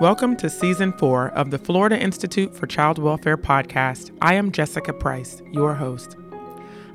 Welcome 0.00 0.36
to 0.36 0.48
Season 0.48 0.94
4 0.94 1.28
of 1.32 1.50
the 1.50 1.58
Florida 1.58 2.00
Institute 2.00 2.56
for 2.56 2.66
Child 2.66 2.98
Welfare 2.98 3.36
podcast. 3.36 4.16
I 4.22 4.32
am 4.32 4.50
Jessica 4.50 4.94
Price, 4.94 5.42
your 5.52 5.74
host. 5.74 6.16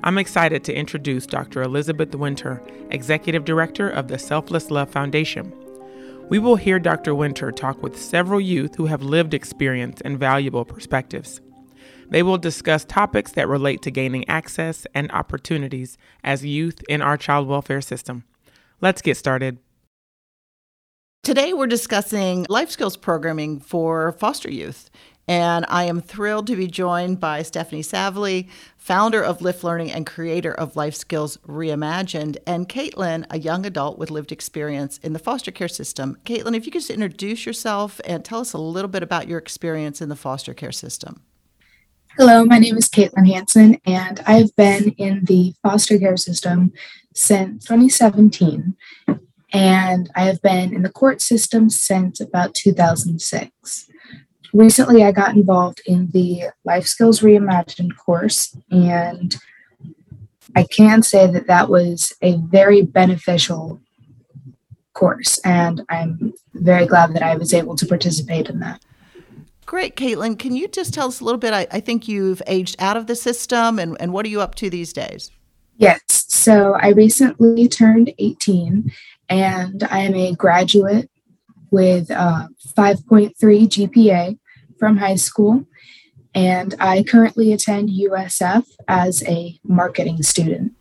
I'm 0.04 0.18
excited 0.18 0.63
to 0.63 0.74
introduce 0.74 1.28
Dr. 1.28 1.62
Elizabeth 1.62 2.15
Winter, 2.15 2.63
Executive 2.90 3.46
Director 3.46 3.88
of 3.88 4.08
the 4.08 4.18
Selfless 4.18 4.72
Love 4.72 4.90
Foundation. 4.90 5.54
We 6.29 6.40
will 6.40 6.56
hear 6.56 6.79
Dr. 6.79 7.13
Winter 7.13 7.52
talk 7.52 7.83
with 7.83 7.96
several 7.96 8.42
youth 8.42 8.74
who 8.74 8.88
have 8.88 9.04
lived 9.04 9.35
experience 9.35 10.01
and 10.01 10.17
valuable 10.17 10.65
perspectives. 10.65 11.42
They 12.10 12.24
will 12.24 12.40
discuss 12.40 12.85
topics 12.85 13.33
that 13.33 13.47
relate 13.47 13.83
to 13.83 13.92
gaining 13.92 14.28
access 14.28 14.87
and 14.96 15.12
opportunities 15.12 15.99
as 16.23 16.44
youth 16.44 16.84
in 16.90 17.03
our 17.03 17.17
child 17.17 17.48
welfare 17.48 17.81
system. 17.81 18.23
Let's 18.81 19.03
get 19.03 19.16
started. 19.16 19.59
Today, 21.25 21.53
we're 21.53 21.65
discussing 21.65 22.45
life 22.49 22.70
skills 22.70 22.95
programming 22.95 23.59
for 23.59 24.11
foster 24.11 24.52
youth. 24.52 24.91
And 25.27 25.66
I 25.70 25.85
am 25.85 25.99
thrilled 25.99 26.45
to 26.45 26.55
be 26.55 26.67
joined 26.67 27.20
by 27.20 27.41
Stephanie 27.41 27.81
Savely, 27.81 28.47
founder 28.77 29.23
of 29.23 29.41
Lift 29.41 29.63
Learning 29.63 29.91
and 29.91 30.05
creator 30.05 30.53
of 30.53 30.75
Life 30.75 30.93
Skills 30.93 31.38
Reimagined, 31.47 32.38
and 32.45 32.69
Caitlin, 32.69 33.25
a 33.31 33.39
young 33.39 33.66
adult 33.66 33.97
with 33.97 34.11
lived 34.11 34.31
experience 34.31 34.99
in 34.99 35.13
the 35.13 35.19
foster 35.19 35.49
care 35.49 35.67
system. 35.67 36.16
Caitlin, 36.25 36.55
if 36.55 36.67
you 36.67 36.71
could 36.71 36.81
just 36.81 36.91
introduce 36.91 37.44
yourself 37.44 37.99
and 38.05 38.23
tell 38.23 38.41
us 38.41 38.53
a 38.53 38.59
little 38.59 38.88
bit 38.88 39.02
about 39.02 39.27
your 39.27 39.39
experience 39.39 40.02
in 40.02 40.09
the 40.09 40.16
foster 40.16 40.53
care 40.53 40.71
system. 40.71 41.23
Hello, 42.19 42.45
my 42.45 42.59
name 42.59 42.77
is 42.77 42.88
Caitlin 42.88 43.25
Hanson, 43.25 43.81
and 43.88 44.21
I've 44.27 44.55
been 44.55 44.89
in 44.99 45.25
the 45.25 45.55
foster 45.63 45.97
care 45.97 46.17
system 46.17 46.71
since 47.16 47.66
2017 47.66 48.75
and 49.56 50.11
I 50.16 50.23
have 50.23 50.42
been 50.42 50.75
in 50.75 50.81
the 50.81 50.89
court 50.89 51.22
system 51.22 51.70
since 51.70 52.20
about 52.20 52.53
2006. 52.56 53.89
Recently, 54.52 55.06
I 55.06 55.14
got 55.14 55.34
involved 55.34 55.81
in 55.86 56.12
the 56.12 56.50
Life 56.66 56.86
Skills 56.86 57.22
Reimagined 57.22 57.95
course, 57.95 58.56
and 58.70 59.38
I 60.58 60.64
can 60.64 61.03
say 61.03 61.31
that 61.31 61.47
that 61.47 61.70
was 61.70 62.14
a 62.22 62.36
very 62.38 62.81
beneficial 62.81 63.80
course, 64.92 65.39
and 65.45 65.84
I'm 65.88 66.34
very 66.53 66.86
glad 66.86 67.14
that 67.14 67.23
I 67.23 67.38
was 67.38 67.53
able 67.53 67.78
to 67.78 67.86
participate 67.86 68.50
in 68.50 68.59
that. 68.59 68.81
Great, 69.66 69.95
Caitlin. 69.95 70.38
Can 70.38 70.53
you 70.53 70.67
just 70.67 70.94
tell 70.94 71.08
us 71.08 71.22
a 71.22 71.23
little 71.23 71.40
bit? 71.40 71.53
I, 71.53 71.66
I 71.72 71.80
think 71.80 72.09
you've 72.09 72.42
aged 72.45 72.75
out 72.80 72.97
of 72.97 73.08
the 73.08 73.16
system, 73.16 73.80
and, 73.80 73.95
and 74.02 74.12
what 74.12 74.25
are 74.25 74.30
you 74.30 74.42
up 74.42 74.56
to 74.56 74.69
these 74.69 74.92
days? 74.92 75.31
Yes. 75.78 76.25
So 76.28 76.73
I 76.73 76.90
recently 76.90 77.67
turned 77.67 78.14
18 78.17 78.92
and 79.30 79.84
I 79.84 80.00
am 80.00 80.16
a 80.16 80.34
graduate 80.34 81.09
with 81.72 82.09
a 82.09 82.50
5.3 82.78 83.34
GPA 83.36 84.38
from 84.80 84.98
high 84.98 85.16
school. 85.16 85.66
And 86.34 86.76
I 86.80 87.04
currently 87.04 87.53
attend 87.53 87.90
USF 87.90 88.66
as 88.88 89.23
a 89.23 89.58
marketing 89.64 90.22
student. 90.22 90.73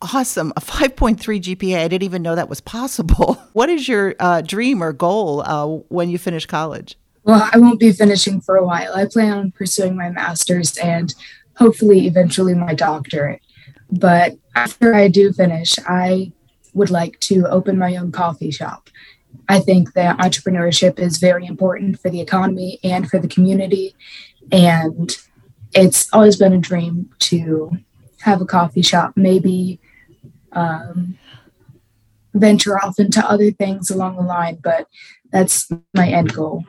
Awesome. 0.00 0.52
A 0.56 0.60
5.3 0.60 1.16
GPA. 1.40 1.78
I 1.78 1.88
didn't 1.88 2.02
even 2.02 2.22
know 2.22 2.34
that 2.34 2.48
was 2.48 2.60
possible. 2.60 3.40
What 3.54 3.68
is 3.68 3.86
your 3.86 4.16
uh, 4.18 4.40
dream 4.40 4.82
or 4.82 4.92
goal 4.92 5.40
uh, 5.46 5.66
when 5.88 6.10
you 6.10 6.18
finish 6.18 6.44
college? 6.44 6.96
Well, 7.22 7.48
I 7.52 7.58
won't 7.58 7.78
be 7.78 7.92
finishing 7.92 8.40
for 8.40 8.56
a 8.56 8.66
while. 8.66 8.92
I 8.92 9.06
plan 9.06 9.32
on 9.32 9.52
pursuing 9.52 9.96
my 9.96 10.10
master's 10.10 10.76
and 10.78 11.14
hopefully 11.56 12.08
eventually 12.08 12.52
my 12.54 12.74
doctorate. 12.74 13.40
But 13.92 14.32
after 14.56 14.92
I 14.92 15.06
do 15.06 15.32
finish, 15.32 15.76
I 15.86 16.32
would 16.74 16.90
like 16.90 17.18
to 17.20 17.46
open 17.46 17.78
my 17.78 17.96
own 17.96 18.12
coffee 18.12 18.50
shop. 18.50 18.90
I 19.48 19.60
think 19.60 19.94
that 19.94 20.18
entrepreneurship 20.18 20.98
is 20.98 21.18
very 21.18 21.46
important 21.46 22.00
for 22.00 22.10
the 22.10 22.20
economy 22.20 22.78
and 22.84 23.08
for 23.08 23.18
the 23.18 23.28
community. 23.28 23.94
And 24.52 25.16
it's 25.72 26.12
always 26.12 26.36
been 26.36 26.52
a 26.52 26.58
dream 26.58 27.10
to 27.20 27.72
have 28.20 28.40
a 28.40 28.46
coffee 28.46 28.82
shop, 28.82 29.12
maybe 29.16 29.80
um, 30.52 31.18
venture 32.32 32.78
off 32.78 32.98
into 32.98 33.24
other 33.28 33.50
things 33.50 33.90
along 33.90 34.16
the 34.16 34.22
line, 34.22 34.58
but 34.62 34.88
that's 35.30 35.70
my 35.94 36.08
end 36.08 36.32
goal. 36.32 36.64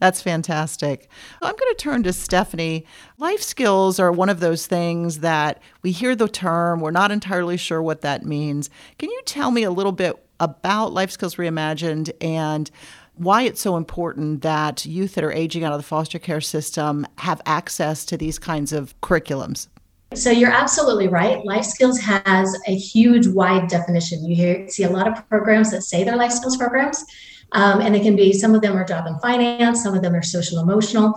That's 0.00 0.22
fantastic. 0.22 1.08
I'm 1.42 1.54
going 1.54 1.74
to 1.74 1.78
turn 1.78 2.02
to 2.04 2.12
Stephanie. 2.12 2.86
Life 3.18 3.42
skills 3.42 4.00
are 4.00 4.10
one 4.10 4.30
of 4.30 4.40
those 4.40 4.66
things 4.66 5.20
that 5.20 5.62
we 5.82 5.92
hear 5.92 6.16
the 6.16 6.26
term, 6.26 6.80
we're 6.80 6.90
not 6.90 7.12
entirely 7.12 7.58
sure 7.58 7.82
what 7.82 8.00
that 8.00 8.24
means. 8.24 8.70
Can 8.98 9.10
you 9.10 9.22
tell 9.26 9.50
me 9.50 9.62
a 9.62 9.70
little 9.70 9.92
bit 9.92 10.16
about 10.40 10.92
Life 10.94 11.10
Skills 11.10 11.36
Reimagined 11.36 12.10
and 12.20 12.70
why 13.14 13.42
it's 13.42 13.60
so 13.60 13.76
important 13.76 14.40
that 14.40 14.86
youth 14.86 15.14
that 15.14 15.24
are 15.24 15.32
aging 15.32 15.62
out 15.62 15.72
of 15.72 15.78
the 15.78 15.86
foster 15.86 16.18
care 16.18 16.40
system 16.40 17.06
have 17.18 17.42
access 17.44 18.06
to 18.06 18.16
these 18.16 18.38
kinds 18.38 18.72
of 18.72 18.98
curriculums? 19.02 19.68
So 20.14 20.30
you're 20.30 20.50
absolutely 20.50 21.08
right. 21.08 21.44
Life 21.44 21.64
skills 21.64 22.00
has 22.00 22.58
a 22.66 22.74
huge, 22.74 23.28
wide 23.28 23.68
definition. 23.68 24.24
You 24.24 24.34
hear, 24.34 24.68
see 24.68 24.84
a 24.84 24.90
lot 24.90 25.06
of 25.06 25.28
programs 25.28 25.70
that 25.70 25.82
say 25.82 26.02
they're 26.02 26.16
life 26.16 26.32
skills 26.32 26.56
programs, 26.56 27.04
um, 27.52 27.80
and 27.80 27.96
it 27.96 28.02
can 28.02 28.16
be 28.16 28.32
some 28.32 28.54
of 28.54 28.62
them 28.62 28.76
are 28.76 28.84
job 28.84 29.06
and 29.06 29.20
finance, 29.20 29.82
some 29.82 29.94
of 29.94 30.02
them 30.02 30.14
are 30.14 30.22
social 30.22 30.60
emotional. 30.60 31.14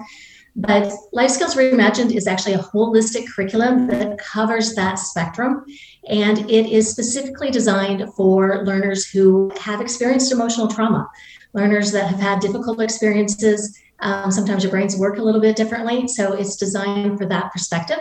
But 0.56 0.94
Life 1.12 1.32
Skills 1.32 1.56
Reimagined 1.56 2.14
is 2.14 2.28
actually 2.28 2.54
a 2.54 2.60
holistic 2.60 3.28
curriculum 3.28 3.88
that 3.88 4.20
covers 4.20 4.76
that 4.76 5.00
spectrum. 5.00 5.66
And 6.08 6.50
it 6.50 6.72
is 6.72 6.92
specifically 6.92 7.50
designed 7.50 8.14
for 8.16 8.64
learners 8.64 9.10
who 9.10 9.52
have 9.60 9.82
experienced 9.82 10.32
emotional 10.32 10.68
trauma, 10.68 11.10
learners 11.54 11.92
that 11.94 12.08
have 12.08 12.20
had 12.20 12.40
difficult 12.40 12.82
experiences. 12.82 13.80
Um, 14.02 14.30
sometimes 14.30 14.64
your 14.64 14.70
brains 14.70 14.96
work 14.96 15.18
a 15.18 15.24
little 15.24 15.42
bit 15.42 15.56
differently. 15.56 16.08
So 16.08 16.34
it's 16.34 16.56
designed 16.56 17.18
for 17.18 17.26
that 17.26 17.52
perspective. 17.52 18.00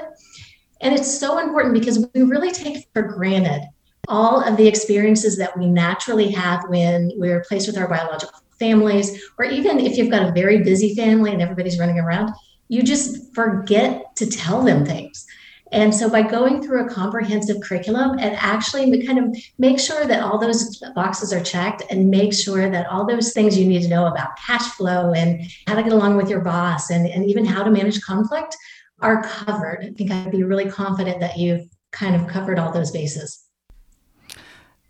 And 0.82 0.92
it's 0.92 1.18
so 1.18 1.38
important 1.38 1.72
because 1.72 2.06
we 2.14 2.22
really 2.22 2.50
take 2.50 2.86
for 2.92 3.02
granted 3.02 3.62
all 4.08 4.42
of 4.42 4.56
the 4.56 4.66
experiences 4.66 5.36
that 5.38 5.56
we 5.56 5.66
naturally 5.66 6.30
have 6.30 6.68
when 6.68 7.12
we're 7.16 7.44
placed 7.44 7.66
with 7.66 7.78
our 7.78 7.88
biological 7.88 8.40
families, 8.58 9.22
or 9.38 9.44
even 9.44 9.80
if 9.80 9.96
you've 9.96 10.10
got 10.10 10.28
a 10.28 10.32
very 10.32 10.62
busy 10.62 10.94
family 10.94 11.32
and 11.32 11.42
everybody's 11.42 11.78
running 11.78 11.98
around, 11.98 12.32
you 12.68 12.82
just 12.82 13.34
forget 13.34 14.14
to 14.16 14.26
tell 14.26 14.62
them 14.62 14.84
things. 14.84 15.26
And 15.72 15.94
so 15.94 16.08
by 16.08 16.22
going 16.22 16.62
through 16.62 16.84
a 16.84 16.88
comprehensive 16.88 17.62
curriculum, 17.62 18.18
and 18.18 18.36
actually 18.36 19.04
kind 19.06 19.18
of 19.18 19.36
make 19.56 19.80
sure 19.80 20.04
that 20.06 20.22
all 20.22 20.38
those 20.38 20.78
boxes 20.94 21.32
are 21.32 21.42
checked 21.42 21.82
and 21.90 22.10
make 22.10 22.34
sure 22.34 22.70
that 22.70 22.86
all 22.88 23.06
those 23.06 23.32
things 23.32 23.58
you 23.58 23.66
need 23.66 23.82
to 23.82 23.88
know 23.88 24.06
about 24.06 24.36
cash 24.36 24.66
flow 24.72 25.12
and 25.12 25.50
how 25.66 25.74
to 25.74 25.82
get 25.82 25.92
along 25.92 26.16
with 26.16 26.28
your 26.28 26.40
boss 26.40 26.90
and, 26.90 27.06
and 27.06 27.24
even 27.24 27.44
how 27.44 27.62
to 27.62 27.70
manage 27.70 28.02
conflict 28.02 28.54
are 29.00 29.22
covered. 29.22 29.78
I 29.82 29.90
think 29.92 30.10
I'd 30.10 30.30
be 30.30 30.44
really 30.44 30.70
confident 30.70 31.20
that 31.20 31.38
you've 31.38 31.66
kind 31.90 32.14
of 32.14 32.28
covered 32.28 32.58
all 32.58 32.70
those 32.70 32.90
bases. 32.90 33.41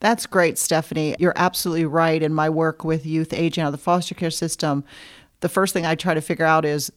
That's 0.02 0.26
great, 0.26 0.58
Stephanie. 0.58 1.14
You're 1.20 1.32
absolutely 1.36 1.84
right. 1.84 2.20
In 2.20 2.34
my 2.34 2.50
work 2.50 2.82
with 2.82 3.06
youth 3.06 3.32
aging 3.32 3.62
out 3.62 3.68
of 3.68 3.72
the 3.72 3.78
foster 3.78 4.16
care 4.16 4.32
system, 4.32 4.82
the 5.42 5.48
first 5.48 5.72
thing 5.72 5.86
I 5.86 5.94
try 5.94 6.12
to 6.12 6.20
figure 6.20 6.44
out 6.44 6.64
is 6.64 6.90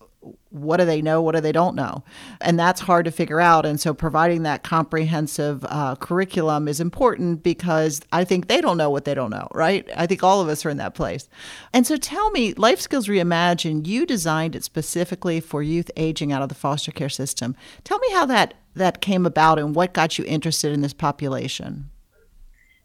what 0.49 0.77
do 0.77 0.85
they 0.85 1.03
know 1.03 1.21
what 1.21 1.35
do 1.35 1.41
they 1.41 1.51
don't 1.51 1.75
know? 1.75 2.03
And 2.41 2.57
that's 2.57 2.81
hard 2.81 3.05
to 3.05 3.11
figure 3.11 3.39
out. 3.39 3.63
And 3.63 3.79
so 3.79 3.93
providing 3.93 4.41
that 4.41 4.63
comprehensive 4.63 5.63
uh, 5.69 5.95
curriculum 5.97 6.67
is 6.67 6.79
important 6.79 7.43
because 7.43 8.01
i 8.11 8.23
think 8.23 8.47
they 8.47 8.59
don't 8.59 8.77
know 8.77 8.89
what 8.89 9.05
they 9.05 9.13
don't 9.13 9.29
know 9.29 9.47
right? 9.53 9.87
I 9.95 10.07
think 10.07 10.23
all 10.23 10.41
of 10.41 10.47
us 10.47 10.65
are 10.65 10.71
in 10.71 10.77
that 10.77 10.95
place. 10.95 11.29
And 11.73 11.85
so 11.85 11.97
tell 11.97 12.31
me 12.31 12.55
life 12.55 12.81
skills 12.81 13.07
reimagined 13.07 13.85
you 13.85 14.07
designed 14.07 14.55
it 14.55 14.63
specifically 14.63 15.39
for 15.39 15.61
youth 15.61 15.91
aging 15.95 16.31
out 16.31 16.41
of 16.41 16.49
the 16.49 16.55
foster 16.55 16.91
care 16.91 17.09
system. 17.09 17.55
Tell 17.83 17.99
me 17.99 18.11
how 18.13 18.25
that 18.25 18.55
that 18.73 18.99
came 18.99 19.27
about 19.27 19.59
and 19.59 19.75
what 19.75 19.93
got 19.93 20.17
you 20.17 20.25
interested 20.25 20.73
in 20.73 20.81
this 20.81 20.93
population 20.93 21.91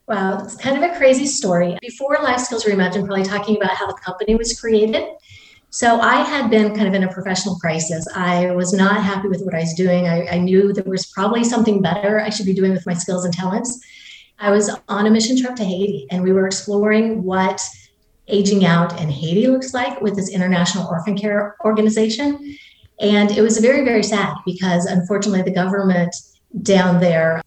Wow, 0.07 0.43
it's 0.43 0.57
kind 0.57 0.83
of 0.83 0.89
a 0.89 0.95
crazy 0.97 1.25
story. 1.25 1.77
Before 1.81 2.17
Life 2.21 2.39
Skills 2.39 2.65
Reimagined, 2.65 3.05
probably 3.05 3.23
talking 3.23 3.57
about 3.57 3.71
how 3.71 3.87
the 3.87 3.93
company 3.93 4.35
was 4.35 4.59
created. 4.59 5.05
So 5.69 6.01
I 6.01 6.15
had 6.15 6.49
been 6.49 6.75
kind 6.75 6.87
of 6.87 6.93
in 6.93 7.03
a 7.03 7.13
professional 7.13 7.55
crisis. 7.55 8.05
I 8.13 8.51
was 8.51 8.73
not 8.73 9.03
happy 9.03 9.29
with 9.29 9.41
what 9.43 9.55
I 9.55 9.61
was 9.61 9.73
doing. 9.73 10.07
I, 10.07 10.27
I 10.27 10.37
knew 10.37 10.73
there 10.73 10.83
was 10.83 11.05
probably 11.05 11.45
something 11.45 11.81
better 11.81 12.19
I 12.19 12.29
should 12.29 12.45
be 12.45 12.53
doing 12.53 12.71
with 12.71 12.85
my 12.85 12.93
skills 12.93 13.23
and 13.23 13.33
talents. 13.33 13.79
I 14.37 14.51
was 14.51 14.69
on 14.89 15.05
a 15.05 15.11
mission 15.11 15.39
trip 15.39 15.55
to 15.55 15.63
Haiti, 15.63 16.07
and 16.09 16.23
we 16.23 16.33
were 16.33 16.45
exploring 16.45 17.23
what 17.23 17.61
aging 18.27 18.65
out 18.65 18.99
in 18.99 19.07
Haiti 19.09 19.47
looks 19.47 19.73
like 19.73 20.01
with 20.01 20.15
this 20.15 20.29
international 20.29 20.87
orphan 20.87 21.17
care 21.17 21.55
organization. 21.63 22.57
And 22.99 23.31
it 23.31 23.41
was 23.41 23.59
very, 23.59 23.85
very 23.85 24.03
sad 24.03 24.35
because 24.45 24.85
unfortunately, 24.87 25.43
the 25.43 25.51
government 25.51 26.13
down 26.63 26.99
there 26.99 27.41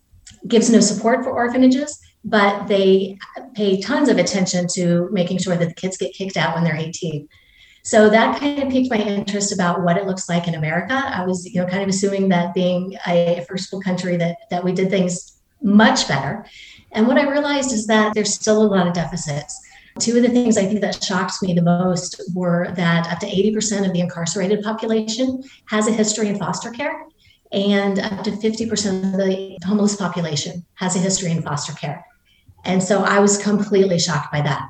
gives 0.49 0.71
no 0.71 0.81
support 0.81 1.25
for 1.25 1.31
orphanages 1.31 2.01
but 2.25 2.67
they 2.67 3.19
pay 3.55 3.81
tons 3.81 4.09
of 4.09 4.19
attention 4.19 4.67
to 4.75 5.09
making 5.13 5.39
sure 5.39 5.57
that 5.57 5.69
the 5.69 5.75
kids 5.75 5.97
get 5.97 6.15
kicked 6.15 6.37
out 6.37 6.55
when 6.55 6.65
they're 6.65 6.77
18. 6.77 7.29
So 7.83 8.09
that 8.09 8.41
kind 8.41 8.63
of 8.63 8.71
piqued 8.71 8.91
my 8.91 8.97
interest 8.97 9.53
about 9.53 9.83
what 9.83 9.99
it 9.99 10.07
looks 10.07 10.27
like 10.27 10.49
in 10.49 10.55
America. 10.55 10.95
I 10.95 11.27
was, 11.27 11.45
you 11.45 11.61
know, 11.61 11.69
kind 11.69 11.83
of 11.83 11.89
assuming 11.91 12.31
that 12.31 12.55
being 12.55 12.97
a 13.07 13.45
first 13.47 13.71
world 13.71 13.85
country 13.85 14.17
that 14.17 14.39
that 14.51 14.65
we 14.65 14.73
did 14.73 14.89
things 14.89 15.39
much 15.63 16.09
better. 16.09 16.47
And 16.93 17.07
what 17.07 17.19
I 17.19 17.29
realized 17.29 17.73
is 17.73 17.87
that 17.89 18.15
there's 18.15 18.33
still 18.33 18.63
a 18.63 18.65
lot 18.65 18.87
of 18.87 18.95
deficits. 18.95 19.61
Two 19.99 20.17
of 20.17 20.23
the 20.23 20.31
things 20.31 20.57
I 20.57 20.65
think 20.65 20.81
that 20.81 21.05
shocked 21.05 21.43
me 21.43 21.53
the 21.53 21.63
most 21.63 22.21
were 22.35 22.73
that 22.73 23.07
up 23.13 23.19
to 23.21 23.27
80% 23.27 23.87
of 23.87 23.93
the 23.93 24.01
incarcerated 24.01 24.63
population 24.63 25.43
has 25.67 25.87
a 25.87 25.93
history 25.93 26.29
in 26.29 26.39
foster 26.39 26.71
care, 26.71 27.05
and 27.53 27.99
up 27.99 28.25
to 28.25 28.31
50% 28.31 29.13
of 29.13 29.19
the 29.19 29.59
homeless 29.65 29.95
population 29.95 30.65
has 30.75 30.97
a 30.97 30.99
history 30.99 31.31
in 31.31 31.43
foster 31.43 31.75
care. 31.75 32.05
And 32.65 32.83
so 32.83 33.03
I 33.03 33.19
was 33.19 33.37
completely 33.39 33.99
shocked 33.99 34.33
by 34.33 34.41
that. 34.43 34.67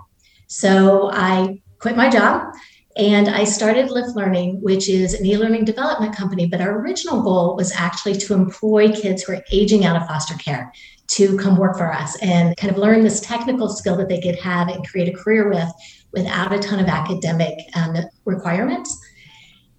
So 0.47 1.11
I 1.13 1.63
quit 1.79 1.97
my 1.97 2.11
job 2.11 2.53
and 2.97 3.29
I 3.29 3.45
started 3.45 3.91
Lift 3.91 4.15
Learning, 4.15 4.61
which 4.63 4.89
is 4.89 5.15
an 5.15 5.27
e 5.27 5.37
learning 5.37 5.65
development 5.65 6.15
company. 6.15 6.47
But 6.47 6.61
our 6.61 6.79
original 6.79 7.23
goal 7.23 7.57
was 7.57 7.73
actually 7.73 8.15
to 8.15 8.35
employ 8.35 8.93
kids 8.93 9.23
who 9.23 9.33
are 9.35 9.45
aging 9.51 9.85
out 9.85 10.01
of 10.01 10.07
foster 10.07 10.35
care 10.35 10.73
to 11.07 11.37
come 11.37 11.57
work 11.57 11.77
for 11.77 11.93
us 11.93 12.17
and 12.23 12.57
kind 12.57 12.73
of 12.73 12.79
learn 12.79 13.03
this 13.03 13.21
technical 13.21 13.69
skill 13.69 13.97
that 13.97 14.09
they 14.09 14.21
could 14.21 14.39
have 14.39 14.69
and 14.69 14.87
create 14.89 15.09
a 15.09 15.17
career 15.17 15.49
with 15.51 15.69
without 16.13 16.53
a 16.53 16.59
ton 16.59 16.79
of 16.79 16.87
academic 16.87 17.59
um, 17.75 17.97
requirements. 18.25 18.97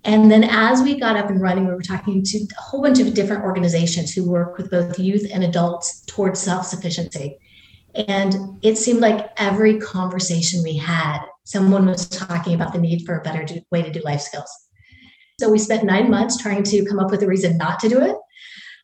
And 0.03 0.29
then 0.29 0.43
as 0.43 0.83
we 0.83 0.99
got 0.99 1.15
up 1.15 1.29
and 1.29 1.41
running, 1.41 1.67
we 1.67 1.73
were 1.73 1.81
talking 1.81 2.21
to 2.23 2.37
a 2.37 2.61
whole 2.61 2.81
bunch 2.81 2.99
of 2.99 3.13
different 3.13 3.43
organizations 3.43 4.13
who 4.13 4.29
work 4.29 4.57
with 4.57 4.69
both 4.69 4.99
youth 4.99 5.25
and 5.33 5.43
adults 5.43 6.01
towards 6.05 6.39
self 6.39 6.67
sufficiency. 6.67 7.39
And 7.95 8.59
it 8.61 8.77
seemed 8.77 8.99
like 8.99 9.29
every 9.37 9.79
conversation 9.79 10.61
we 10.63 10.77
had, 10.77 11.19
someone 11.45 11.85
was 11.85 12.07
talking 12.09 12.53
about 12.53 12.73
the 12.73 12.79
need 12.79 13.05
for 13.05 13.17
a 13.17 13.21
better 13.21 13.43
do, 13.43 13.61
way 13.71 13.81
to 13.81 13.91
do 13.91 14.01
life 14.03 14.21
skills. 14.21 14.51
So 15.39 15.49
we 15.49 15.59
spent 15.59 15.83
nine 15.83 16.09
months 16.09 16.37
trying 16.37 16.63
to 16.63 16.85
come 16.85 16.99
up 16.99 17.11
with 17.11 17.23
a 17.23 17.27
reason 17.27 17.57
not 17.57 17.79
to 17.81 17.89
do 17.89 18.01
it. 18.01 18.15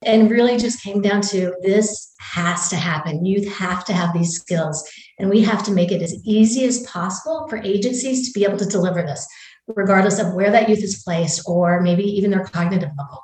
And 0.03 0.31
really 0.31 0.57
just 0.57 0.81
came 0.81 1.01
down 1.01 1.21
to 1.23 1.53
this 1.61 2.13
has 2.19 2.69
to 2.69 2.75
happen. 2.75 3.23
Youth 3.23 3.47
have 3.53 3.85
to 3.85 3.93
have 3.93 4.13
these 4.13 4.33
skills, 4.33 4.83
and 5.19 5.29
we 5.29 5.41
have 5.41 5.63
to 5.65 5.71
make 5.71 5.91
it 5.91 6.01
as 6.01 6.15
easy 6.25 6.65
as 6.65 6.81
possible 6.87 7.47
for 7.47 7.57
agencies 7.57 8.27
to 8.27 8.39
be 8.39 8.43
able 8.43 8.57
to 8.57 8.65
deliver 8.65 9.03
this, 9.03 9.27
regardless 9.67 10.17
of 10.17 10.33
where 10.33 10.49
that 10.49 10.69
youth 10.69 10.83
is 10.83 11.03
placed 11.03 11.43
or 11.45 11.81
maybe 11.81 12.03
even 12.03 12.31
their 12.31 12.43
cognitive 12.43 12.89
level. 12.97 13.21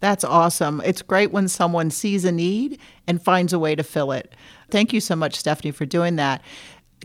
That's 0.00 0.24
awesome. 0.24 0.80
It's 0.84 1.02
great 1.02 1.30
when 1.30 1.48
someone 1.48 1.90
sees 1.90 2.24
a 2.24 2.32
need 2.32 2.78
and 3.06 3.22
finds 3.22 3.52
a 3.52 3.58
way 3.58 3.74
to 3.74 3.82
fill 3.82 4.12
it. 4.12 4.34
Thank 4.70 4.92
you 4.92 5.00
so 5.00 5.16
much, 5.16 5.36
Stephanie, 5.36 5.70
for 5.70 5.86
doing 5.86 6.16
that. 6.16 6.42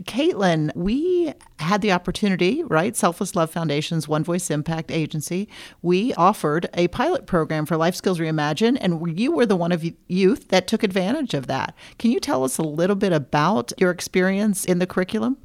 Caitlin, 0.02 0.74
we 0.74 1.32
had 1.58 1.82
the 1.82 1.92
opportunity, 1.92 2.62
right? 2.64 2.96
Selfless 2.96 3.36
Love 3.36 3.50
Foundation's 3.50 4.08
One 4.08 4.24
Voice 4.24 4.50
Impact 4.50 4.90
Agency. 4.90 5.48
We 5.82 6.14
offered 6.14 6.68
a 6.74 6.88
pilot 6.88 7.26
program 7.26 7.66
for 7.66 7.76
Life 7.76 7.94
Skills 7.94 8.18
Reimagine, 8.18 8.78
and 8.80 9.18
you 9.18 9.32
were 9.32 9.46
the 9.46 9.56
one 9.56 9.70
of 9.70 9.84
youth 10.08 10.48
that 10.48 10.66
took 10.66 10.82
advantage 10.82 11.34
of 11.34 11.46
that. 11.46 11.74
Can 11.98 12.10
you 12.10 12.20
tell 12.20 12.42
us 12.42 12.58
a 12.58 12.62
little 12.62 12.96
bit 12.96 13.12
about 13.12 13.72
your 13.78 13.90
experience 13.90 14.64
in 14.64 14.78
the 14.78 14.86
curriculum? 14.86 15.36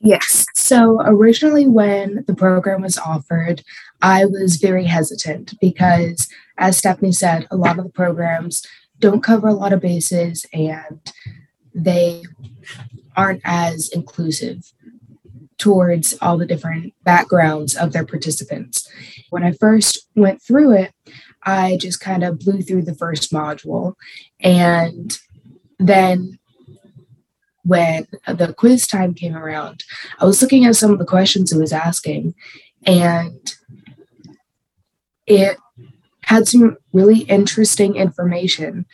Yes. 0.00 0.46
So 0.54 1.00
originally, 1.02 1.66
when 1.66 2.24
the 2.26 2.34
program 2.34 2.82
was 2.82 2.98
offered, 2.98 3.62
I 4.02 4.24
was 4.26 4.56
very 4.56 4.84
hesitant 4.84 5.54
because, 5.60 6.28
as 6.58 6.76
Stephanie 6.76 7.12
said, 7.12 7.46
a 7.50 7.56
lot 7.56 7.78
of 7.78 7.84
the 7.84 7.90
programs 7.90 8.66
don't 8.98 9.22
cover 9.22 9.48
a 9.48 9.54
lot 9.54 9.72
of 9.72 9.80
bases 9.80 10.46
and 10.52 11.12
they 11.74 12.22
aren't 13.16 13.42
as 13.44 13.88
inclusive 13.90 14.72
towards 15.58 16.14
all 16.20 16.36
the 16.36 16.46
different 16.46 16.92
backgrounds 17.04 17.76
of 17.76 17.92
their 17.92 18.04
participants. 18.04 18.88
When 19.30 19.44
I 19.44 19.52
first 19.52 20.08
went 20.14 20.42
through 20.42 20.72
it, 20.72 20.92
I 21.42 21.76
just 21.80 22.00
kind 22.00 22.24
of 22.24 22.40
blew 22.40 22.62
through 22.62 22.82
the 22.82 22.94
first 22.94 23.32
module. 23.32 23.94
And 24.40 25.16
then 25.78 26.38
when 27.62 28.06
the 28.26 28.54
quiz 28.56 28.86
time 28.86 29.14
came 29.14 29.36
around, 29.36 29.84
I 30.18 30.24
was 30.24 30.42
looking 30.42 30.64
at 30.64 30.76
some 30.76 30.92
of 30.92 30.98
the 30.98 31.04
questions 31.04 31.52
it 31.52 31.58
was 31.58 31.72
asking, 31.72 32.34
and 32.86 33.54
it 35.26 35.56
had 36.22 36.46
some 36.46 36.76
really 36.92 37.20
interesting 37.20 37.96
information 37.96 38.86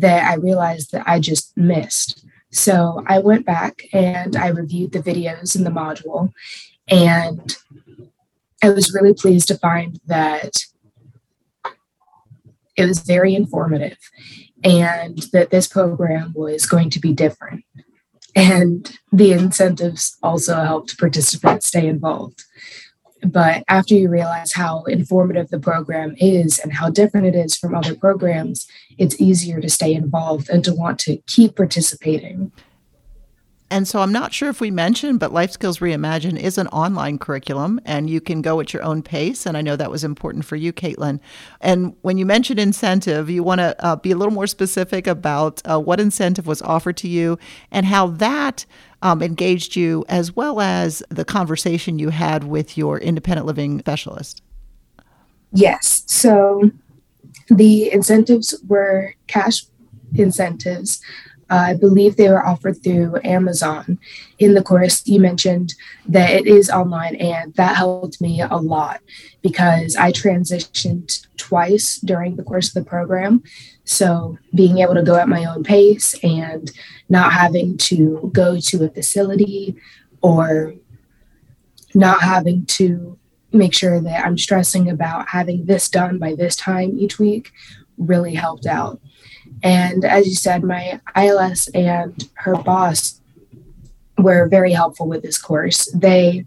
that 0.00 0.30
I 0.30 0.34
realized 0.34 0.92
that 0.92 1.08
I 1.08 1.20
just 1.20 1.56
missed. 1.56 2.24
So 2.50 3.04
I 3.06 3.18
went 3.18 3.44
back 3.44 3.82
and 3.92 4.36
I 4.36 4.48
reviewed 4.48 4.92
the 4.92 5.00
videos 5.00 5.54
in 5.54 5.64
the 5.64 5.70
module, 5.70 6.32
and 6.88 7.56
I 8.62 8.70
was 8.70 8.94
really 8.94 9.14
pleased 9.14 9.48
to 9.48 9.58
find 9.58 10.00
that 10.06 10.52
it 12.76 12.86
was 12.86 13.00
very 13.00 13.34
informative 13.34 13.98
and 14.64 15.18
that 15.32 15.50
this 15.50 15.66
program 15.66 16.32
was 16.34 16.64
going 16.64 16.90
to 16.90 17.00
be 17.00 17.12
different. 17.12 17.64
And 18.34 18.90
the 19.12 19.32
incentives 19.32 20.16
also 20.22 20.54
helped 20.54 20.98
participants 20.98 21.66
stay 21.66 21.86
involved. 21.86 22.44
But 23.22 23.64
after 23.68 23.94
you 23.94 24.08
realize 24.08 24.52
how 24.52 24.84
informative 24.84 25.48
the 25.48 25.58
program 25.58 26.14
is 26.18 26.58
and 26.58 26.72
how 26.72 26.90
different 26.90 27.26
it 27.26 27.34
is 27.34 27.56
from 27.56 27.74
other 27.74 27.94
programs, 27.94 28.66
it's 28.96 29.20
easier 29.20 29.60
to 29.60 29.68
stay 29.68 29.94
involved 29.94 30.48
and 30.48 30.64
to 30.64 30.74
want 30.74 30.98
to 31.00 31.16
keep 31.26 31.56
participating. 31.56 32.52
And 33.70 33.86
so 33.86 34.00
I'm 34.00 34.12
not 34.12 34.32
sure 34.32 34.48
if 34.48 34.60
we 34.60 34.70
mentioned, 34.70 35.20
but 35.20 35.32
Life 35.32 35.50
Skills 35.50 35.78
Reimagine 35.78 36.38
is 36.38 36.56
an 36.56 36.68
online 36.68 37.18
curriculum 37.18 37.80
and 37.84 38.08
you 38.08 38.20
can 38.20 38.40
go 38.40 38.60
at 38.60 38.72
your 38.72 38.82
own 38.82 39.02
pace. 39.02 39.44
And 39.44 39.56
I 39.56 39.60
know 39.60 39.76
that 39.76 39.90
was 39.90 40.04
important 40.04 40.46
for 40.46 40.56
you, 40.56 40.72
Caitlin. 40.72 41.20
And 41.60 41.94
when 42.00 42.16
you 42.16 42.24
mentioned 42.24 42.58
incentive, 42.58 43.28
you 43.28 43.42
want 43.42 43.60
to 43.60 43.84
uh, 43.84 43.96
be 43.96 44.10
a 44.10 44.16
little 44.16 44.32
more 44.32 44.46
specific 44.46 45.06
about 45.06 45.60
uh, 45.70 45.78
what 45.78 46.00
incentive 46.00 46.46
was 46.46 46.62
offered 46.62 46.96
to 46.98 47.08
you 47.08 47.38
and 47.70 47.84
how 47.84 48.06
that 48.06 48.64
um, 49.02 49.22
engaged 49.22 49.76
you, 49.76 50.04
as 50.08 50.34
well 50.34 50.60
as 50.60 51.02
the 51.08 51.24
conversation 51.24 51.98
you 51.98 52.10
had 52.10 52.44
with 52.44 52.76
your 52.76 52.98
independent 52.98 53.46
living 53.46 53.78
specialist. 53.80 54.42
Yes. 55.52 56.04
So 56.06 56.70
the 57.48 57.90
incentives 57.92 58.54
were 58.66 59.14
cash 59.26 59.64
incentives. 60.14 61.00
Uh, 61.50 61.68
I 61.68 61.74
believe 61.74 62.16
they 62.16 62.28
were 62.28 62.44
offered 62.44 62.82
through 62.82 63.18
Amazon. 63.24 63.98
In 64.38 64.52
the 64.52 64.62
course, 64.62 65.06
you 65.06 65.18
mentioned 65.18 65.74
that 66.06 66.30
it 66.30 66.46
is 66.46 66.68
online, 66.68 67.16
and 67.16 67.54
that 67.54 67.76
helped 67.76 68.20
me 68.20 68.42
a 68.42 68.56
lot 68.56 69.00
because 69.40 69.96
I 69.96 70.12
transitioned 70.12 71.26
twice 71.38 71.98
during 71.98 72.36
the 72.36 72.42
course 72.42 72.68
of 72.68 72.74
the 72.74 72.88
program. 72.88 73.42
So, 73.88 74.36
being 74.54 74.78
able 74.78 74.94
to 74.94 75.02
go 75.02 75.16
at 75.16 75.30
my 75.30 75.46
own 75.46 75.64
pace 75.64 76.14
and 76.22 76.70
not 77.08 77.32
having 77.32 77.78
to 77.78 78.30
go 78.34 78.60
to 78.60 78.84
a 78.84 78.90
facility 78.90 79.76
or 80.20 80.74
not 81.94 82.20
having 82.20 82.66
to 82.66 83.18
make 83.50 83.72
sure 83.72 83.98
that 83.98 84.26
I'm 84.26 84.36
stressing 84.36 84.90
about 84.90 85.30
having 85.30 85.64
this 85.64 85.88
done 85.88 86.18
by 86.18 86.34
this 86.34 86.54
time 86.54 86.98
each 86.98 87.18
week 87.18 87.50
really 87.96 88.34
helped 88.34 88.66
out. 88.66 89.00
And 89.62 90.04
as 90.04 90.26
you 90.26 90.34
said, 90.34 90.62
my 90.62 91.00
ILS 91.16 91.68
and 91.68 92.28
her 92.34 92.56
boss 92.56 93.20
were 94.18 94.48
very 94.48 94.72
helpful 94.72 95.08
with 95.08 95.22
this 95.22 95.38
course. 95.38 95.90
They 95.94 96.44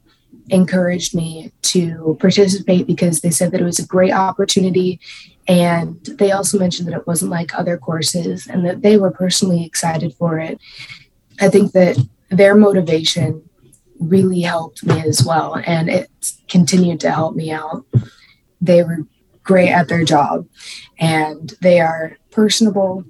encouraged 0.49 1.15
me 1.15 1.51
to 1.63 2.17
participate 2.19 2.85
because 2.85 3.21
they 3.21 3.31
said 3.31 3.51
that 3.51 3.61
it 3.61 3.65
was 3.65 3.79
a 3.79 3.87
great 3.87 4.13
opportunity. 4.13 4.99
And 5.51 5.99
they 6.05 6.31
also 6.31 6.57
mentioned 6.57 6.87
that 6.87 6.97
it 6.97 7.05
wasn't 7.05 7.29
like 7.29 7.53
other 7.53 7.77
courses 7.77 8.47
and 8.47 8.65
that 8.65 8.83
they 8.83 8.95
were 8.95 9.11
personally 9.11 9.65
excited 9.65 10.13
for 10.13 10.39
it. 10.39 10.57
I 11.41 11.49
think 11.49 11.73
that 11.73 11.97
their 12.29 12.55
motivation 12.55 13.43
really 13.99 14.39
helped 14.39 14.85
me 14.85 15.01
as 15.01 15.25
well. 15.25 15.61
And 15.65 15.89
it 15.89 16.09
continued 16.47 17.01
to 17.01 17.11
help 17.11 17.35
me 17.35 17.51
out. 17.51 17.85
They 18.61 18.81
were 18.81 19.05
great 19.43 19.71
at 19.71 19.89
their 19.89 20.05
job 20.05 20.47
and 20.97 21.53
they 21.59 21.81
are 21.81 22.17
personable. 22.31 23.03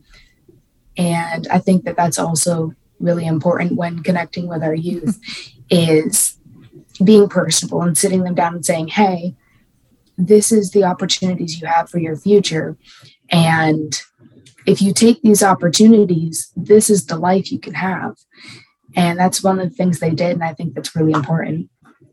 And 0.98 1.48
I 1.50 1.60
think 1.60 1.86
that 1.86 1.96
that's 1.96 2.18
also 2.18 2.74
really 3.00 3.28
important 3.28 3.74
when 3.74 4.02
connecting 4.02 4.48
with 4.48 4.64
our 4.64 4.74
youth 4.74 5.20
is 5.70 6.38
being 7.04 7.30
personable 7.30 7.84
and 7.84 7.96
sitting 7.96 8.24
them 8.24 8.34
down 8.34 8.56
and 8.56 8.66
saying, 8.66 8.88
hey, 8.88 9.36
this 10.28 10.52
is 10.52 10.72
the 10.72 10.84
opportunities 10.84 11.60
you 11.60 11.68
have 11.68 11.90
for 11.90 12.00
your 12.00 12.16
future. 12.16 12.78
And 13.30 14.00
if 14.66 14.82
you 14.82 14.94
take 14.94 15.22
these 15.22 15.44
opportunities, 15.44 16.52
this 16.56 16.90
is 16.90 17.06
the 17.06 17.18
life 17.18 17.52
you 17.52 17.60
can 17.60 17.74
have. 17.74 18.16
And 18.96 19.18
that's 19.18 19.44
one 19.44 19.60
of 19.60 19.70
the 19.70 19.76
things 19.76 20.00
they 20.00 20.12
did. 20.12 20.32
And 20.32 20.44
I 20.44 20.54
think 20.54 20.74
that's 20.74 20.96
really 20.96 21.14
important. 21.14 21.70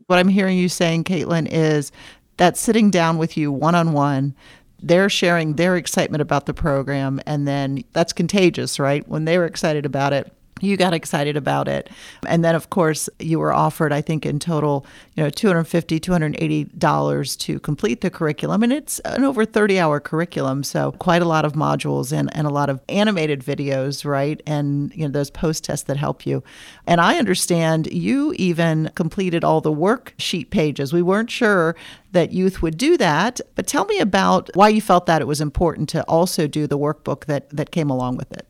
What 0.07 0.19
I'm 0.19 0.29
hearing 0.29 0.57
you 0.57 0.69
saying, 0.69 1.03
Caitlin, 1.03 1.47
is 1.51 1.91
that 2.37 2.57
sitting 2.57 2.89
down 2.89 3.17
with 3.17 3.37
you 3.37 3.51
one 3.51 3.75
on 3.75 3.93
one, 3.93 4.33
they're 4.81 5.09
sharing 5.09 5.55
their 5.55 5.75
excitement 5.75 6.21
about 6.21 6.45
the 6.45 6.53
program, 6.53 7.19
and 7.25 7.47
then 7.47 7.83
that's 7.91 8.13
contagious, 8.13 8.79
right? 8.79 9.05
When 9.07 9.25
they 9.25 9.37
were 9.37 9.45
excited 9.45 9.85
about 9.85 10.13
it, 10.13 10.31
you 10.61 10.77
got 10.77 10.93
excited 10.93 11.37
about 11.37 11.67
it. 11.67 11.89
And 12.27 12.43
then 12.43 12.55
of 12.55 12.69
course 12.69 13.09
you 13.19 13.39
were 13.39 13.53
offered 13.53 13.91
i 13.91 14.01
think 14.01 14.25
in 14.25 14.39
total 14.39 14.85
you 15.15 15.23
know 15.23 15.29
250 15.29 15.99
280 15.99 16.63
dollars 16.77 17.35
to 17.37 17.59
complete 17.59 18.01
the 18.01 18.09
curriculum. 18.09 18.63
And 18.63 18.73
it's 18.73 18.99
an 18.99 19.23
over 19.23 19.45
30 19.45 19.79
hour 19.79 19.99
curriculum 19.99 20.63
so 20.63 20.91
quite 20.93 21.21
a 21.21 21.25
lot 21.25 21.45
of 21.45 21.53
modules 21.53 22.11
and, 22.11 22.35
and 22.35 22.47
a 22.47 22.49
lot 22.49 22.69
of 22.69 22.81
animated 22.89 23.41
videos 23.41 24.05
right? 24.05 24.41
And 24.45 24.93
you 24.95 25.03
know 25.03 25.11
those 25.11 25.29
post 25.29 25.63
tests 25.63 25.85
that 25.87 25.97
help 25.97 26.25
you. 26.25 26.43
And 26.87 27.01
i 27.01 27.17
understand 27.17 27.91
you 27.91 28.33
even 28.37 28.91
completed 28.95 29.43
all 29.43 29.61
the 29.61 29.73
worksheet 29.73 30.49
pages. 30.49 30.93
We 30.93 31.01
weren't 31.01 31.31
sure 31.31 31.75
that 32.11 32.31
youth 32.31 32.61
would 32.61 32.77
do 32.77 32.97
that 32.97 33.39
but 33.55 33.67
tell 33.67 33.85
me 33.85 33.99
about 33.99 34.49
why 34.55 34.69
you 34.69 34.81
felt 34.81 35.05
that 35.05 35.21
it 35.21 35.25
was 35.25 35.41
important 35.41 35.89
to 35.89 36.03
also 36.03 36.47
do 36.47 36.67
the 36.67 36.77
workbook 36.77 37.25
that 37.25 37.49
that 37.49 37.71
came 37.71 37.89
along 37.89 38.17
with 38.17 38.31
it 38.31 38.47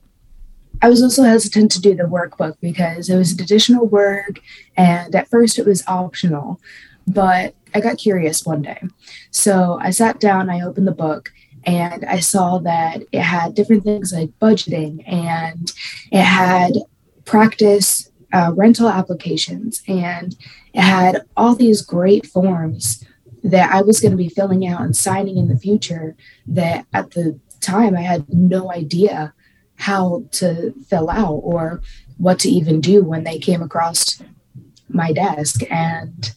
I 0.81 0.89
was 0.89 1.03
also 1.03 1.23
hesitant 1.23 1.71
to 1.73 1.81
do 1.81 1.95
the 1.95 2.03
workbook 2.03 2.55
because 2.61 3.09
it 3.09 3.17
was 3.17 3.33
additional 3.33 3.85
work 3.85 4.39
and 4.77 5.13
at 5.13 5.27
first 5.27 5.59
it 5.59 5.65
was 5.65 5.83
optional. 5.87 6.61
But 7.05 7.55
I 7.73 7.81
got 7.81 7.97
curious 7.97 8.45
one 8.45 8.61
day. 8.61 8.81
So 9.31 9.77
I 9.81 9.89
sat 9.89 10.19
down, 10.19 10.49
I 10.49 10.61
opened 10.61 10.87
the 10.87 10.91
book, 10.91 11.31
and 11.65 12.05
I 12.05 12.19
saw 12.19 12.59
that 12.59 13.03
it 13.11 13.21
had 13.21 13.53
different 13.53 13.83
things 13.83 14.13
like 14.13 14.29
budgeting 14.41 15.03
and 15.05 15.71
it 16.11 16.23
had 16.23 16.77
practice 17.25 18.09
uh, 18.31 18.53
rental 18.55 18.87
applications 18.87 19.81
and 19.87 20.35
it 20.73 20.81
had 20.81 21.23
all 21.35 21.55
these 21.55 21.81
great 21.81 22.25
forms 22.25 23.03
that 23.43 23.71
I 23.71 23.81
was 23.81 23.99
going 23.99 24.11
to 24.11 24.17
be 24.17 24.29
filling 24.29 24.67
out 24.67 24.81
and 24.81 24.95
signing 24.95 25.37
in 25.37 25.47
the 25.47 25.57
future 25.57 26.15
that 26.47 26.85
at 26.93 27.11
the 27.11 27.39
time 27.59 27.95
I 27.95 28.01
had 28.01 28.25
no 28.29 28.71
idea 28.71 29.33
how 29.79 30.23
to 30.31 30.73
fill 30.87 31.09
out 31.09 31.39
or 31.43 31.81
what 32.17 32.37
to 32.39 32.49
even 32.49 32.81
do 32.81 33.03
when 33.03 33.23
they 33.23 33.39
came 33.39 33.61
across 33.61 34.21
my 34.89 35.11
desk. 35.11 35.61
And 35.71 36.31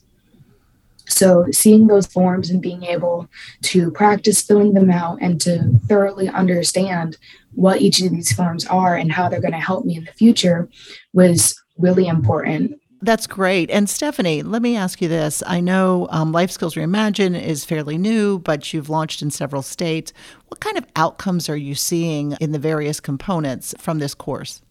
so 1.06 1.46
seeing 1.50 1.88
those 1.88 2.06
forms 2.06 2.50
and 2.50 2.62
being 2.62 2.84
able 2.84 3.28
to 3.62 3.90
practice 3.90 4.40
filling 4.40 4.74
them 4.74 4.90
out 4.90 5.18
and 5.20 5.40
to 5.42 5.78
thoroughly 5.88 6.28
understand 6.28 7.18
what 7.54 7.82
each 7.82 8.00
of 8.00 8.10
these 8.10 8.32
forms 8.32 8.64
are 8.66 8.96
and 8.96 9.12
how 9.12 9.28
they're 9.28 9.40
going 9.40 9.52
to 9.52 9.58
help 9.58 9.84
me 9.84 9.96
in 9.96 10.04
the 10.04 10.12
future 10.12 10.68
was 11.12 11.60
really 11.76 12.06
important. 12.06 12.80
That's 13.04 13.26
great. 13.26 13.68
And 13.68 13.90
Stephanie, 13.90 14.44
let 14.44 14.62
me 14.62 14.76
ask 14.76 15.02
you 15.02 15.08
this. 15.08 15.42
I 15.44 15.58
know 15.58 16.06
um, 16.10 16.30
Life 16.30 16.52
Skills 16.52 16.76
Reimagine 16.76 17.40
is 17.40 17.64
fairly 17.64 17.98
new, 17.98 18.38
but 18.38 18.72
you've 18.72 18.88
launched 18.88 19.22
in 19.22 19.30
several 19.32 19.62
states. 19.62 20.12
What 20.46 20.60
kind 20.60 20.78
of 20.78 20.86
outcomes 20.94 21.48
are 21.48 21.56
you 21.56 21.74
seeing 21.74 22.36
in 22.40 22.52
the 22.52 22.60
various 22.60 23.00
components 23.00 23.74
from 23.78 23.98
this 23.98 24.14
course? 24.14 24.62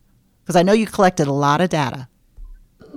Because 0.43 0.55
I 0.55 0.63
know 0.63 0.71
you 0.71 0.85
collected 0.85 1.27
a 1.27 1.33
lot 1.33 1.59
of 1.59 1.69
data. 1.69 2.07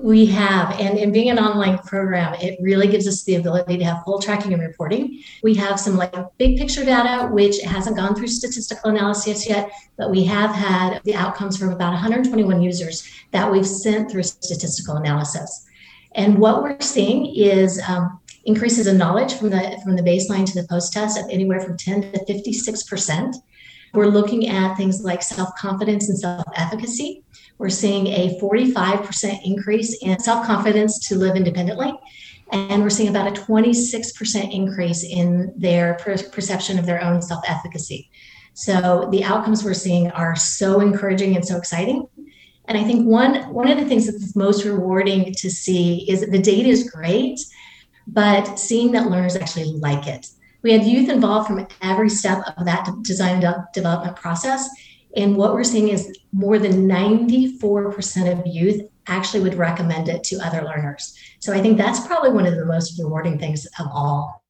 We 0.04 0.26
have, 0.26 0.78
and, 0.78 0.98
and 0.98 1.14
being 1.14 1.30
an 1.30 1.38
online 1.38 1.78
program, 1.78 2.34
it 2.34 2.58
really 2.60 2.88
gives 2.88 3.08
us 3.08 3.22
the 3.22 3.36
ability 3.36 3.78
to 3.78 3.84
have 3.84 4.04
full 4.04 4.20
tracking 4.20 4.52
and 4.52 4.60
reporting. 4.60 5.22
We 5.42 5.54
have 5.54 5.80
some 5.80 5.96
like 5.96 6.14
big 6.36 6.58
picture 6.58 6.84
data, 6.84 7.28
which 7.32 7.62
hasn't 7.62 7.96
gone 7.96 8.14
through 8.14 8.26
statistical 8.26 8.90
analysis 8.90 9.48
yet, 9.48 9.70
but 9.96 10.10
we 10.10 10.22
have 10.24 10.54
had 10.54 11.00
the 11.04 11.14
outcomes 11.14 11.56
from 11.56 11.70
about 11.70 11.94
121 11.94 12.60
users 12.60 13.08
that 13.30 13.50
we've 13.50 13.66
sent 13.66 14.10
through 14.10 14.24
statistical 14.24 14.96
analysis. 14.96 15.64
And 16.14 16.36
what 16.36 16.62
we're 16.62 16.78
seeing 16.80 17.34
is 17.34 17.80
um, 17.88 18.20
increases 18.44 18.86
in 18.86 18.98
knowledge 18.98 19.32
from 19.32 19.48
the 19.48 19.80
from 19.82 19.96
the 19.96 20.02
baseline 20.02 20.44
to 20.44 20.60
the 20.60 20.68
post 20.68 20.92
test 20.92 21.18
of 21.18 21.30
anywhere 21.30 21.60
from 21.60 21.78
10 21.78 22.12
to 22.12 22.26
56 22.26 22.82
percent. 22.82 23.36
We're 23.94 24.08
looking 24.08 24.48
at 24.48 24.76
things 24.76 25.02
like 25.02 25.22
self 25.22 25.48
confidence 25.56 26.10
and 26.10 26.18
self 26.18 26.44
efficacy. 26.56 27.23
We're 27.58 27.70
seeing 27.70 28.08
a 28.08 28.38
45% 28.40 29.40
increase 29.44 29.96
in 30.02 30.18
self 30.18 30.46
confidence 30.46 30.98
to 31.08 31.16
live 31.16 31.36
independently. 31.36 31.92
And 32.52 32.82
we're 32.82 32.90
seeing 32.90 33.08
about 33.08 33.26
a 33.26 33.40
26% 33.40 34.52
increase 34.54 35.02
in 35.02 35.52
their 35.56 35.94
per- 35.94 36.22
perception 36.30 36.78
of 36.78 36.86
their 36.86 37.02
own 37.02 37.22
self 37.22 37.42
efficacy. 37.48 38.10
So 38.54 39.08
the 39.10 39.24
outcomes 39.24 39.64
we're 39.64 39.74
seeing 39.74 40.10
are 40.12 40.36
so 40.36 40.80
encouraging 40.80 41.34
and 41.34 41.44
so 41.44 41.56
exciting. 41.56 42.06
And 42.66 42.78
I 42.78 42.84
think 42.84 43.06
one, 43.06 43.52
one 43.52 43.68
of 43.68 43.78
the 43.78 43.84
things 43.84 44.06
that's 44.06 44.36
most 44.36 44.64
rewarding 44.64 45.32
to 45.34 45.50
see 45.50 46.08
is 46.10 46.20
that 46.20 46.30
the 46.30 46.38
data 46.38 46.68
is 46.68 46.88
great, 46.88 47.40
but 48.06 48.58
seeing 48.58 48.92
that 48.92 49.10
learners 49.10 49.36
actually 49.36 49.72
like 49.78 50.06
it. 50.06 50.28
We 50.62 50.72
had 50.72 50.84
youth 50.84 51.10
involved 51.10 51.48
from 51.48 51.66
every 51.82 52.08
step 52.08 52.42
of 52.56 52.64
that 52.64 52.88
design 53.02 53.44
development 53.74 54.16
process. 54.16 54.68
And 55.16 55.36
what 55.36 55.54
we're 55.54 55.64
seeing 55.64 55.88
is 55.88 56.16
more 56.32 56.58
than 56.58 56.88
94% 56.88 58.32
of 58.32 58.46
youth 58.46 58.82
actually 59.06 59.42
would 59.42 59.54
recommend 59.54 60.08
it 60.08 60.24
to 60.24 60.36
other 60.36 60.62
learners. 60.62 61.16
So 61.40 61.52
I 61.52 61.60
think 61.60 61.78
that's 61.78 62.06
probably 62.06 62.30
one 62.30 62.46
of 62.46 62.56
the 62.56 62.64
most 62.64 62.98
rewarding 62.98 63.38
things 63.38 63.66
of 63.78 63.86
all. 63.92 64.43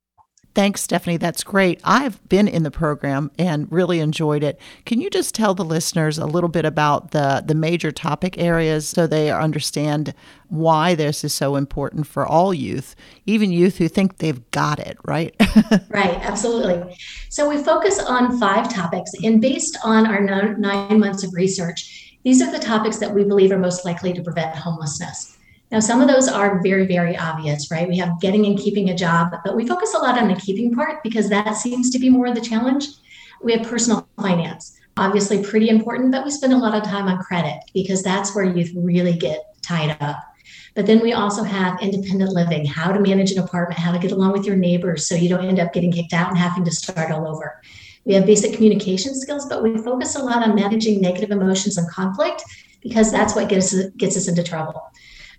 Thanks, 0.54 0.82
Stephanie. 0.82 1.16
That's 1.16 1.42
great. 1.42 1.80
I've 1.82 2.26
been 2.28 2.46
in 2.46 2.62
the 2.62 2.70
program 2.70 3.32
and 3.38 3.70
really 3.72 3.98
enjoyed 3.98 4.44
it. 4.44 4.60
Can 4.86 5.00
you 5.00 5.10
just 5.10 5.34
tell 5.34 5.52
the 5.52 5.64
listeners 5.64 6.16
a 6.16 6.26
little 6.26 6.48
bit 6.48 6.64
about 6.64 7.10
the, 7.10 7.42
the 7.44 7.56
major 7.56 7.90
topic 7.90 8.38
areas 8.38 8.88
so 8.88 9.08
they 9.08 9.32
understand 9.32 10.14
why 10.48 10.94
this 10.94 11.24
is 11.24 11.34
so 11.34 11.56
important 11.56 12.06
for 12.06 12.24
all 12.24 12.54
youth, 12.54 12.94
even 13.26 13.50
youth 13.50 13.78
who 13.78 13.88
think 13.88 14.18
they've 14.18 14.48
got 14.52 14.78
it, 14.78 14.96
right? 15.04 15.34
right, 15.88 16.18
absolutely. 16.20 16.96
So 17.30 17.48
we 17.48 17.60
focus 17.60 17.98
on 17.98 18.38
five 18.38 18.72
topics, 18.72 19.10
and 19.24 19.40
based 19.40 19.76
on 19.82 20.06
our 20.06 20.20
nine 20.56 21.00
months 21.00 21.24
of 21.24 21.34
research, 21.34 22.16
these 22.22 22.40
are 22.40 22.52
the 22.52 22.60
topics 22.60 22.98
that 22.98 23.12
we 23.12 23.24
believe 23.24 23.50
are 23.50 23.58
most 23.58 23.84
likely 23.84 24.12
to 24.12 24.22
prevent 24.22 24.54
homelessness. 24.54 25.33
Now, 25.74 25.80
some 25.80 26.00
of 26.00 26.06
those 26.06 26.28
are 26.28 26.62
very, 26.62 26.86
very 26.86 27.16
obvious, 27.16 27.68
right? 27.68 27.88
We 27.88 27.96
have 27.98 28.20
getting 28.20 28.46
and 28.46 28.56
keeping 28.56 28.90
a 28.90 28.94
job, 28.94 29.32
but 29.44 29.56
we 29.56 29.66
focus 29.66 29.92
a 29.92 29.98
lot 29.98 30.16
on 30.16 30.28
the 30.28 30.36
keeping 30.36 30.72
part 30.72 31.02
because 31.02 31.28
that 31.30 31.56
seems 31.56 31.90
to 31.90 31.98
be 31.98 32.08
more 32.08 32.28
of 32.28 32.36
the 32.36 32.40
challenge. 32.40 32.86
We 33.42 33.54
have 33.54 33.66
personal 33.66 34.06
finance, 34.16 34.78
obviously 34.96 35.42
pretty 35.42 35.70
important, 35.70 36.12
but 36.12 36.24
we 36.24 36.30
spend 36.30 36.52
a 36.52 36.58
lot 36.58 36.76
of 36.76 36.84
time 36.84 37.08
on 37.08 37.18
credit 37.18 37.58
because 37.74 38.04
that's 38.04 38.36
where 38.36 38.44
youth 38.44 38.70
really 38.76 39.14
get 39.14 39.40
tied 39.62 39.96
up. 40.00 40.22
But 40.76 40.86
then 40.86 41.00
we 41.00 41.12
also 41.12 41.42
have 41.42 41.82
independent 41.82 42.30
living, 42.30 42.64
how 42.64 42.92
to 42.92 43.00
manage 43.00 43.32
an 43.32 43.42
apartment, 43.42 43.80
how 43.80 43.90
to 43.90 43.98
get 43.98 44.12
along 44.12 44.30
with 44.30 44.46
your 44.46 44.54
neighbors 44.54 45.08
so 45.08 45.16
you 45.16 45.28
don't 45.28 45.44
end 45.44 45.58
up 45.58 45.72
getting 45.72 45.90
kicked 45.90 46.12
out 46.12 46.28
and 46.28 46.38
having 46.38 46.64
to 46.66 46.70
start 46.70 47.10
all 47.10 47.26
over. 47.26 47.60
We 48.04 48.14
have 48.14 48.26
basic 48.26 48.54
communication 48.54 49.12
skills, 49.16 49.46
but 49.46 49.64
we 49.64 49.76
focus 49.78 50.14
a 50.14 50.22
lot 50.22 50.48
on 50.48 50.54
managing 50.54 51.00
negative 51.00 51.32
emotions 51.32 51.78
and 51.78 51.90
conflict 51.90 52.44
because 52.80 53.10
that's 53.10 53.34
what 53.34 53.48
gets, 53.48 53.74
gets 53.96 54.16
us 54.16 54.28
into 54.28 54.44
trouble. 54.44 54.80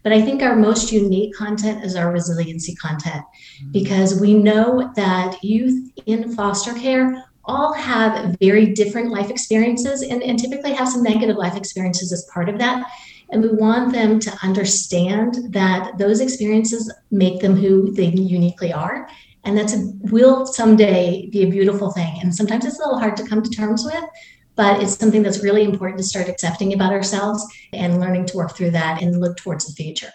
But 0.06 0.14
I 0.14 0.22
think 0.22 0.44
our 0.44 0.56
most 0.56 0.92
unique 0.92 1.34
content 1.34 1.84
is 1.84 1.96
our 1.96 2.12
resiliency 2.12 2.76
content 2.76 3.24
mm-hmm. 3.26 3.72
because 3.72 4.22
we 4.22 4.36
know 4.36 4.92
that 4.96 5.44
youth 5.44 5.92
in 6.06 6.32
foster 6.36 6.76
care 6.76 7.26
all 7.44 7.74
have 7.74 8.38
very 8.40 8.68
different 8.68 9.10
life 9.10 9.32
experiences 9.32 10.04
and, 10.04 10.22
and 10.22 10.38
typically 10.38 10.74
have 10.74 10.90
some 10.90 11.02
negative 11.02 11.38
life 11.38 11.56
experiences 11.56 12.14
as 12.14 12.30
part 12.32 12.50
of 12.50 12.60
that. 12.60 12.88
And 13.32 13.42
we 13.42 13.50
want 13.50 13.94
them 13.94 14.20
to 14.20 14.38
understand 14.44 15.38
that 15.50 15.98
those 15.98 16.22
experiences 16.22 16.94
make 17.10 17.42
them 17.42 17.56
who 17.56 17.92
they 17.92 18.06
uniquely 18.06 18.72
are. 18.72 19.10
And 19.44 19.58
that's 19.58 19.74
a, 19.74 19.92
will 20.12 20.46
someday 20.46 21.30
be 21.32 21.44
a 21.44 21.50
beautiful 21.50 21.92
thing. 21.92 22.20
And 22.22 22.34
sometimes 22.34 22.66
it's 22.66 22.80
a 22.80 22.84
little 22.84 23.00
hard 23.00 23.18
to 23.18 23.26
come 23.26 23.42
to 23.42 23.50
terms 23.50 23.84
with, 23.84 24.04
but 24.56 24.82
it's 24.82 24.98
something 24.98 25.24
that's 25.24 25.44
really 25.44 25.64
important 25.64 26.00
to 26.00 26.04
start 26.04 26.28
accepting 26.28 26.74
about 26.74 26.92
ourselves 26.92 27.46
and 27.74 28.00
learning 28.00 28.26
to 28.28 28.38
work 28.38 28.56
through 28.56 28.72
that 28.72 29.02
and 29.02 29.20
look 29.20 29.38
towards 29.38 29.66
the 29.66 29.74
future. 29.74 30.12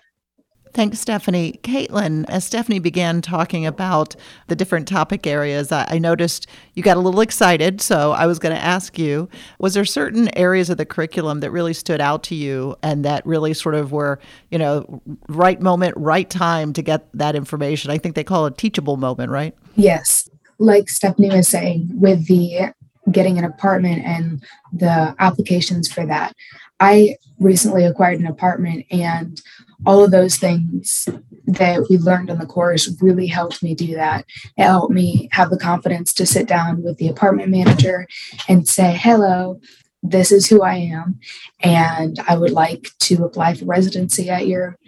Thanks, 0.73 1.00
Stephanie. 1.00 1.59
Caitlin, 1.64 2.25
as 2.28 2.44
Stephanie 2.44 2.78
began 2.78 3.23
talking 3.23 3.66
about 3.66 4.14
the 4.47 4.54
different 4.54 4.87
topic 4.87 5.26
areas, 5.26 5.73
I, 5.73 5.99
noticed 5.99 6.47
you 6.75 6.82
got 6.82 6.97
a 6.97 7.00
little 7.00 7.20
excited. 7.20 7.80
So 7.80 8.12
I 8.12 8.26
was 8.26 8.38
going 8.38 8.54
to 8.54 8.62
ask 8.62 8.97
you 8.97 9.28
was 9.59 9.75
there 9.75 9.85
certain 9.85 10.35
areas 10.38 10.70
of 10.70 10.76
the 10.76 10.87
curriculum 10.87 11.40
that 11.40 11.50
really 11.50 11.73
stood 11.73 12.00
out 12.00 12.23
to 12.25 12.37
you 12.37 12.76
and 12.85 13.04
that 13.04 13.26
really 13.26 13.52
sort 13.52 13.75
of 13.75 13.90
were, 13.90 14.20
you 14.50 14.59
know, 14.59 15.02
right 15.28 15.61
moment, 15.61 15.94
right 15.97 16.30
time 16.30 16.73
to 16.75 16.82
get 16.82 17.09
that 17.14 17.35
information? 17.35 17.90
I 17.90 17.99
think 17.99 18.14
they 18.14 18.25
call 18.25 18.47
it 18.47 18.56
teachable 18.56 18.97
moment, 18.97 19.30
right? 19.30 19.54
Yes. 19.75 20.28
Like 20.61 20.88
Stephanie 20.88 21.30
was 21.30 21.49
saying, 21.49 21.90
with 21.94 22.26
the 22.28 22.73
getting 23.11 23.38
an 23.38 23.45
apartment 23.45 24.04
and 24.04 24.42
the 24.73 25.14
applications 25.19 25.90
for 25.92 26.07
that. 26.07 26.35
I 26.80 27.16
recently 27.38 27.85
acquired 27.85 28.21
an 28.21 28.26
apartment 28.26 28.87
and 28.90 29.40
all 29.87 30.04
of 30.04 30.11
those 30.11 30.37
things 30.37 31.09
that 31.47 31.87
we 31.88 31.97
learned 31.97 32.30
in 32.30 32.38
the 32.38 32.47
course 32.47 32.90
really 33.00 33.26
helped 33.26 33.62
me 33.62 33.75
do 33.75 33.95
that. 33.95 34.26
It 34.57 34.64
helped 34.64 34.92
me 34.92 35.28
have 35.33 35.50
the 35.50 35.59
confidence 35.59 36.12
to 36.14 36.26
sit 36.26 36.47
down 36.47 36.83
with 36.83 36.99
the 36.99 37.09
apartment 37.09 37.49
manager 37.49 38.07
and 38.49 38.69
say, 38.69 38.95
hello, 38.95 39.61
this 40.02 40.33
is 40.33 40.47
who 40.47 40.62
I 40.62 40.76
am, 40.76 41.19
and 41.61 42.19
I 42.26 42.37
would 42.37 42.52
like 42.52 42.90
to 43.00 43.25
apply 43.25 43.54
for 43.54 43.66
residency 43.66 44.30
at 44.30 44.47
your 44.47 44.78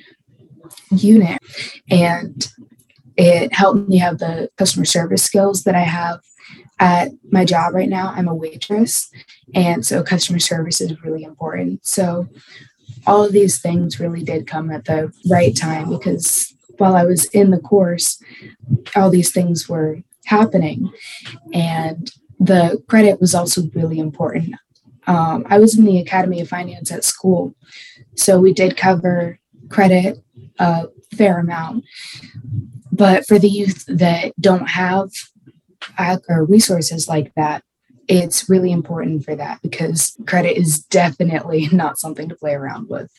unit. 0.90 1.38
And 1.90 2.50
it 3.16 3.52
helped 3.52 3.88
me 3.88 3.99
have 3.99 4.19
the 4.19 4.49
customer 4.57 4.87
service 4.87 5.23
skills 5.23 5.64
that 5.64 5.75
I 5.75 5.83
have 5.83 6.21
at 6.79 7.11
my 7.31 7.45
job 7.45 7.75
right 7.75 7.89
now, 7.89 8.13
I'm 8.15 8.29
a 8.29 8.35
waitress. 8.35 9.11
And 9.55 9.85
so 9.85 10.03
customer 10.03 10.39
service 10.39 10.81
is 10.81 11.03
really 11.03 11.23
important. 11.23 11.87
So 11.87 12.29
all 13.07 13.25
of 13.25 13.33
these 13.33 13.61
things 13.61 14.01
really 14.01 14.23
did 14.23 14.47
come 14.47 14.71
at 14.71 14.85
the 14.85 15.13
right 15.31 15.57
time 15.57 15.91
because 15.91 16.53
while 16.79 16.97
I 16.97 17.05
was 17.05 17.25
in 17.27 17.51
the 17.51 17.61
course, 17.61 18.21
all 18.97 19.11
these 19.11 19.33
things 19.33 19.69
were 19.69 19.99
happening. 20.25 20.91
And 21.53 22.11
the 22.41 22.83
credit 22.89 23.21
was 23.21 23.35
also 23.35 23.63
really 23.75 23.99
important. 23.99 24.57
Um, 25.07 25.45
I 25.49 25.59
was 25.59 25.77
in 25.77 25.85
the 25.85 25.99
Academy 25.99 26.41
of 26.41 26.49
Finance 26.49 26.93
at 26.93 27.05
school, 27.05 27.55
so 28.17 28.41
we 28.41 28.53
did 28.53 28.77
cover 28.77 29.39
credit 29.69 30.19
a 30.59 30.87
fair 31.15 31.39
amount. 31.39 31.85
But 32.93 33.27
for 33.27 33.39
the 33.39 33.49
youth 33.49 33.85
that 33.89 34.33
don't 34.41 34.69
have 34.69 35.11
or 36.29 36.45
resources 36.45 37.09
like 37.09 37.33
that, 37.35 37.62
it's 38.09 38.49
really 38.49 38.73
important 38.73 39.25
for 39.25 39.35
that 39.37 39.61
because 39.62 40.17
credit 40.27 40.57
is 40.57 40.81
definitely 40.81 41.69
not 41.73 41.99
something 41.99 42.29
to 42.29 42.35
play 42.35 42.55
around 42.55 42.89
with. 42.89 43.11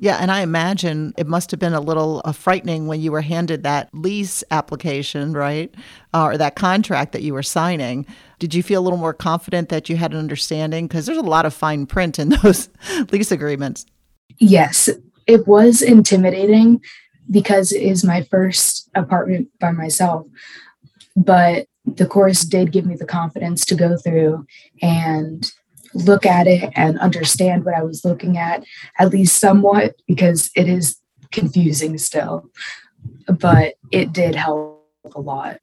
Yeah, 0.00 0.18
and 0.20 0.30
I 0.30 0.42
imagine 0.42 1.12
it 1.18 1.26
must 1.26 1.50
have 1.50 1.58
been 1.58 1.74
a 1.74 1.80
little 1.80 2.22
uh, 2.24 2.30
frightening 2.30 2.86
when 2.86 3.00
you 3.00 3.10
were 3.10 3.20
handed 3.20 3.64
that 3.64 3.88
lease 3.92 4.44
application, 4.52 5.32
right? 5.32 5.74
Uh, 6.14 6.26
or 6.26 6.38
that 6.38 6.54
contract 6.54 7.10
that 7.12 7.22
you 7.22 7.34
were 7.34 7.42
signing. 7.42 8.06
Did 8.38 8.54
you 8.54 8.62
feel 8.62 8.80
a 8.80 8.84
little 8.84 8.98
more 8.98 9.12
confident 9.12 9.70
that 9.70 9.88
you 9.88 9.96
had 9.96 10.12
an 10.12 10.18
understanding? 10.18 10.86
Because 10.86 11.06
there's 11.06 11.18
a 11.18 11.22
lot 11.22 11.46
of 11.46 11.52
fine 11.52 11.84
print 11.84 12.20
in 12.20 12.28
those 12.42 12.68
lease 13.10 13.32
agreements. 13.32 13.86
Yes, 14.38 14.88
it 15.26 15.48
was 15.48 15.82
intimidating 15.82 16.80
because 17.28 17.72
it 17.72 17.82
is 17.82 18.04
my 18.04 18.22
first 18.22 18.88
apartment 18.94 19.48
by 19.58 19.72
myself. 19.72 20.26
But 21.16 21.66
the 21.96 22.06
course 22.06 22.42
did 22.42 22.72
give 22.72 22.86
me 22.86 22.96
the 22.96 23.06
confidence 23.06 23.64
to 23.66 23.74
go 23.74 23.96
through 23.96 24.46
and 24.82 25.50
look 25.94 26.26
at 26.26 26.46
it 26.46 26.70
and 26.76 26.98
understand 26.98 27.64
what 27.64 27.74
I 27.74 27.82
was 27.82 28.04
looking 28.04 28.36
at, 28.36 28.64
at 28.98 29.10
least 29.10 29.38
somewhat, 29.38 29.96
because 30.06 30.50
it 30.54 30.68
is 30.68 31.00
confusing 31.32 31.98
still. 31.98 32.50
But 33.26 33.74
it 33.90 34.12
did 34.12 34.34
help 34.34 34.86
a 35.14 35.20
lot. 35.20 35.58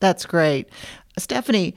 That's 0.00 0.26
great. 0.26 0.68
Stephanie, 1.16 1.76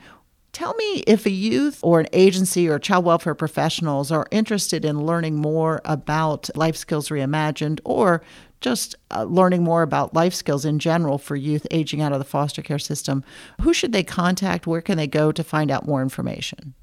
tell 0.51 0.73
me 0.73 1.03
if 1.05 1.25
a 1.25 1.31
youth 1.31 1.79
or 1.83 1.99
an 1.99 2.07
agency 2.13 2.67
or 2.67 2.79
child 2.79 3.05
welfare 3.05 3.35
professionals 3.35 4.11
are 4.11 4.25
interested 4.31 4.83
in 4.83 5.05
learning 5.05 5.35
more 5.35 5.81
about 5.85 6.49
Life 6.55 6.75
Skills 6.75 7.09
Reimagined 7.09 7.79
or 7.85 8.23
just 8.61 8.95
uh, 9.11 9.23
learning 9.23 9.63
more 9.63 9.81
about 9.81 10.13
life 10.13 10.33
skills 10.33 10.65
in 10.65 10.79
general 10.79 11.17
for 11.17 11.35
youth 11.35 11.67
aging 11.71 12.01
out 12.01 12.11
of 12.11 12.19
the 12.19 12.25
foster 12.25 12.61
care 12.61 12.79
system, 12.79 13.23
who 13.61 13.73
should 13.73 13.93
they 13.93 14.03
contact? 14.03 14.67
Where 14.67 14.81
can 14.81 14.97
they 14.97 15.07
go 15.07 15.31
to 15.31 15.43
find 15.43 15.71
out 15.71 15.85
more 15.85 16.01
information? 16.01 16.73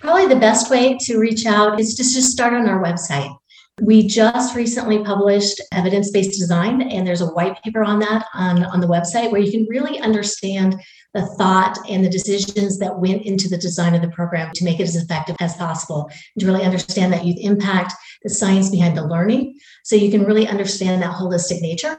Probably 0.00 0.26
the 0.26 0.36
best 0.36 0.70
way 0.70 0.96
to 1.00 1.18
reach 1.18 1.46
out 1.46 1.80
is 1.80 1.94
to 1.96 2.02
just 2.02 2.30
start 2.30 2.54
on 2.54 2.68
our 2.68 2.82
website. 2.82 3.34
We 3.80 4.06
just 4.06 4.54
recently 4.54 5.02
published 5.02 5.60
evidence 5.72 6.10
based 6.10 6.38
design, 6.38 6.82
and 6.82 7.06
there's 7.06 7.22
a 7.22 7.26
white 7.26 7.60
paper 7.62 7.82
on 7.82 7.98
that 8.00 8.26
on, 8.34 8.64
on 8.64 8.80
the 8.80 8.86
website 8.86 9.32
where 9.32 9.40
you 9.40 9.50
can 9.50 9.66
really 9.68 9.98
understand 10.00 10.76
the 11.14 11.26
thought 11.36 11.78
and 11.88 12.04
the 12.04 12.10
decisions 12.10 12.78
that 12.78 12.98
went 12.98 13.22
into 13.22 13.48
the 13.48 13.58
design 13.58 13.94
of 13.94 14.02
the 14.02 14.08
program 14.08 14.50
to 14.54 14.64
make 14.64 14.80
it 14.80 14.84
as 14.84 14.96
effective 14.96 15.36
as 15.40 15.56
possible, 15.56 16.10
and 16.34 16.40
to 16.40 16.46
really 16.46 16.64
understand 16.64 17.12
that 17.12 17.24
youth 17.24 17.38
impact, 17.40 17.94
the 18.22 18.30
science 18.30 18.70
behind 18.70 18.96
the 18.96 19.06
learning, 19.06 19.58
so 19.84 19.96
you 19.96 20.10
can 20.10 20.24
really 20.24 20.48
understand 20.48 21.02
that 21.02 21.14
holistic 21.14 21.60
nature. 21.60 21.96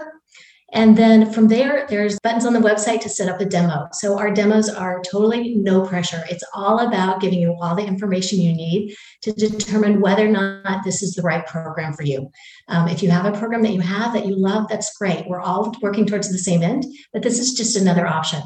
And 0.75 0.97
then 0.97 1.31
from 1.31 1.49
there, 1.49 1.85
there's 1.87 2.19
buttons 2.21 2.47
on 2.47 2.53
the 2.53 2.59
website 2.59 3.01
to 3.01 3.09
set 3.09 3.29
up 3.29 3.39
a 3.39 3.45
demo. 3.45 3.87
So 3.91 4.17
our 4.17 4.31
demos 4.31 4.69
are 4.69 5.03
totally 5.03 5.53
no 5.53 5.85
pressure. 5.85 6.23
It's 6.31 6.43
all 6.55 6.79
about 6.79 7.21
giving 7.21 7.39
you 7.39 7.55
all 7.61 7.75
the 7.75 7.85
information 7.85 8.39
you 8.39 8.53
need 8.53 8.95
to 9.21 9.31
determine 9.33 10.01
whether 10.01 10.25
or 10.25 10.31
not 10.31 10.83
this 10.83 11.03
is 11.03 11.13
the 11.13 11.21
right 11.21 11.45
program 11.45 11.93
for 11.93 12.01
you. 12.01 12.31
Um, 12.69 12.87
if 12.87 13.03
you 13.03 13.11
have 13.11 13.25
a 13.25 13.37
program 13.37 13.61
that 13.61 13.73
you 13.73 13.81
have 13.81 14.13
that 14.13 14.25
you 14.25 14.35
love, 14.35 14.67
that's 14.67 14.97
great. 14.97 15.27
We're 15.27 15.41
all 15.41 15.75
working 15.83 16.07
towards 16.07 16.31
the 16.31 16.39
same 16.39 16.63
end, 16.63 16.85
but 17.11 17.21
this 17.21 17.37
is 17.37 17.53
just 17.53 17.77
another 17.77 18.07
option. 18.07 18.41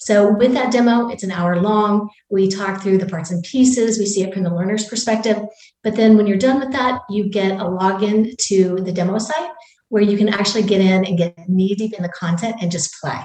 So 0.00 0.32
with 0.32 0.54
that 0.54 0.72
demo, 0.72 1.08
it's 1.08 1.22
an 1.22 1.30
hour 1.30 1.60
long. 1.60 2.08
We 2.30 2.48
talk 2.48 2.82
through 2.82 2.98
the 2.98 3.06
parts 3.06 3.30
and 3.30 3.44
pieces. 3.44 3.98
We 3.98 4.06
see 4.06 4.22
it 4.22 4.32
from 4.32 4.44
the 4.44 4.54
learner's 4.54 4.86
perspective. 4.86 5.38
But 5.84 5.94
then 5.94 6.16
when 6.16 6.26
you're 6.26 6.38
done 6.38 6.58
with 6.58 6.72
that, 6.72 7.02
you 7.10 7.28
get 7.28 7.60
a 7.60 7.64
login 7.64 8.34
to 8.48 8.76
the 8.76 8.92
demo 8.92 9.18
site 9.18 9.50
where 9.90 10.02
you 10.02 10.16
can 10.16 10.30
actually 10.30 10.62
get 10.62 10.80
in 10.80 11.04
and 11.04 11.18
get 11.18 11.36
knee 11.48 11.74
deep 11.74 11.92
in 11.92 12.02
the 12.02 12.08
content 12.08 12.56
and 12.62 12.70
just 12.70 12.94
play 13.02 13.18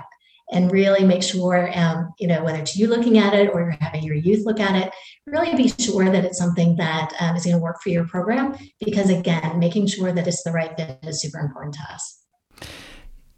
and 0.51 0.71
really 0.71 1.05
make 1.05 1.23
sure, 1.23 1.71
um, 1.77 2.13
you 2.19 2.27
know, 2.27 2.43
whether 2.43 2.59
it's 2.59 2.75
you 2.75 2.87
looking 2.87 3.17
at 3.17 3.33
it 3.33 3.49
or 3.53 3.61
you're 3.61 3.77
having 3.79 4.03
your 4.03 4.15
youth 4.15 4.45
look 4.45 4.59
at 4.59 4.75
it, 4.75 4.93
really 5.25 5.55
be 5.55 5.69
sure 5.79 6.09
that 6.09 6.25
it's 6.25 6.37
something 6.37 6.75
that 6.75 7.13
um, 7.21 7.35
is 7.37 7.45
going 7.45 7.55
to 7.55 7.61
work 7.61 7.81
for 7.81 7.89
your 7.89 8.05
program. 8.05 8.55
Because 8.83 9.09
again, 9.09 9.59
making 9.59 9.87
sure 9.87 10.11
that 10.11 10.27
it's 10.27 10.43
the 10.43 10.51
right 10.51 10.75
fit 10.75 10.99
is 11.03 11.21
super 11.21 11.39
important 11.39 11.75
to 11.75 11.93
us. 11.93 12.24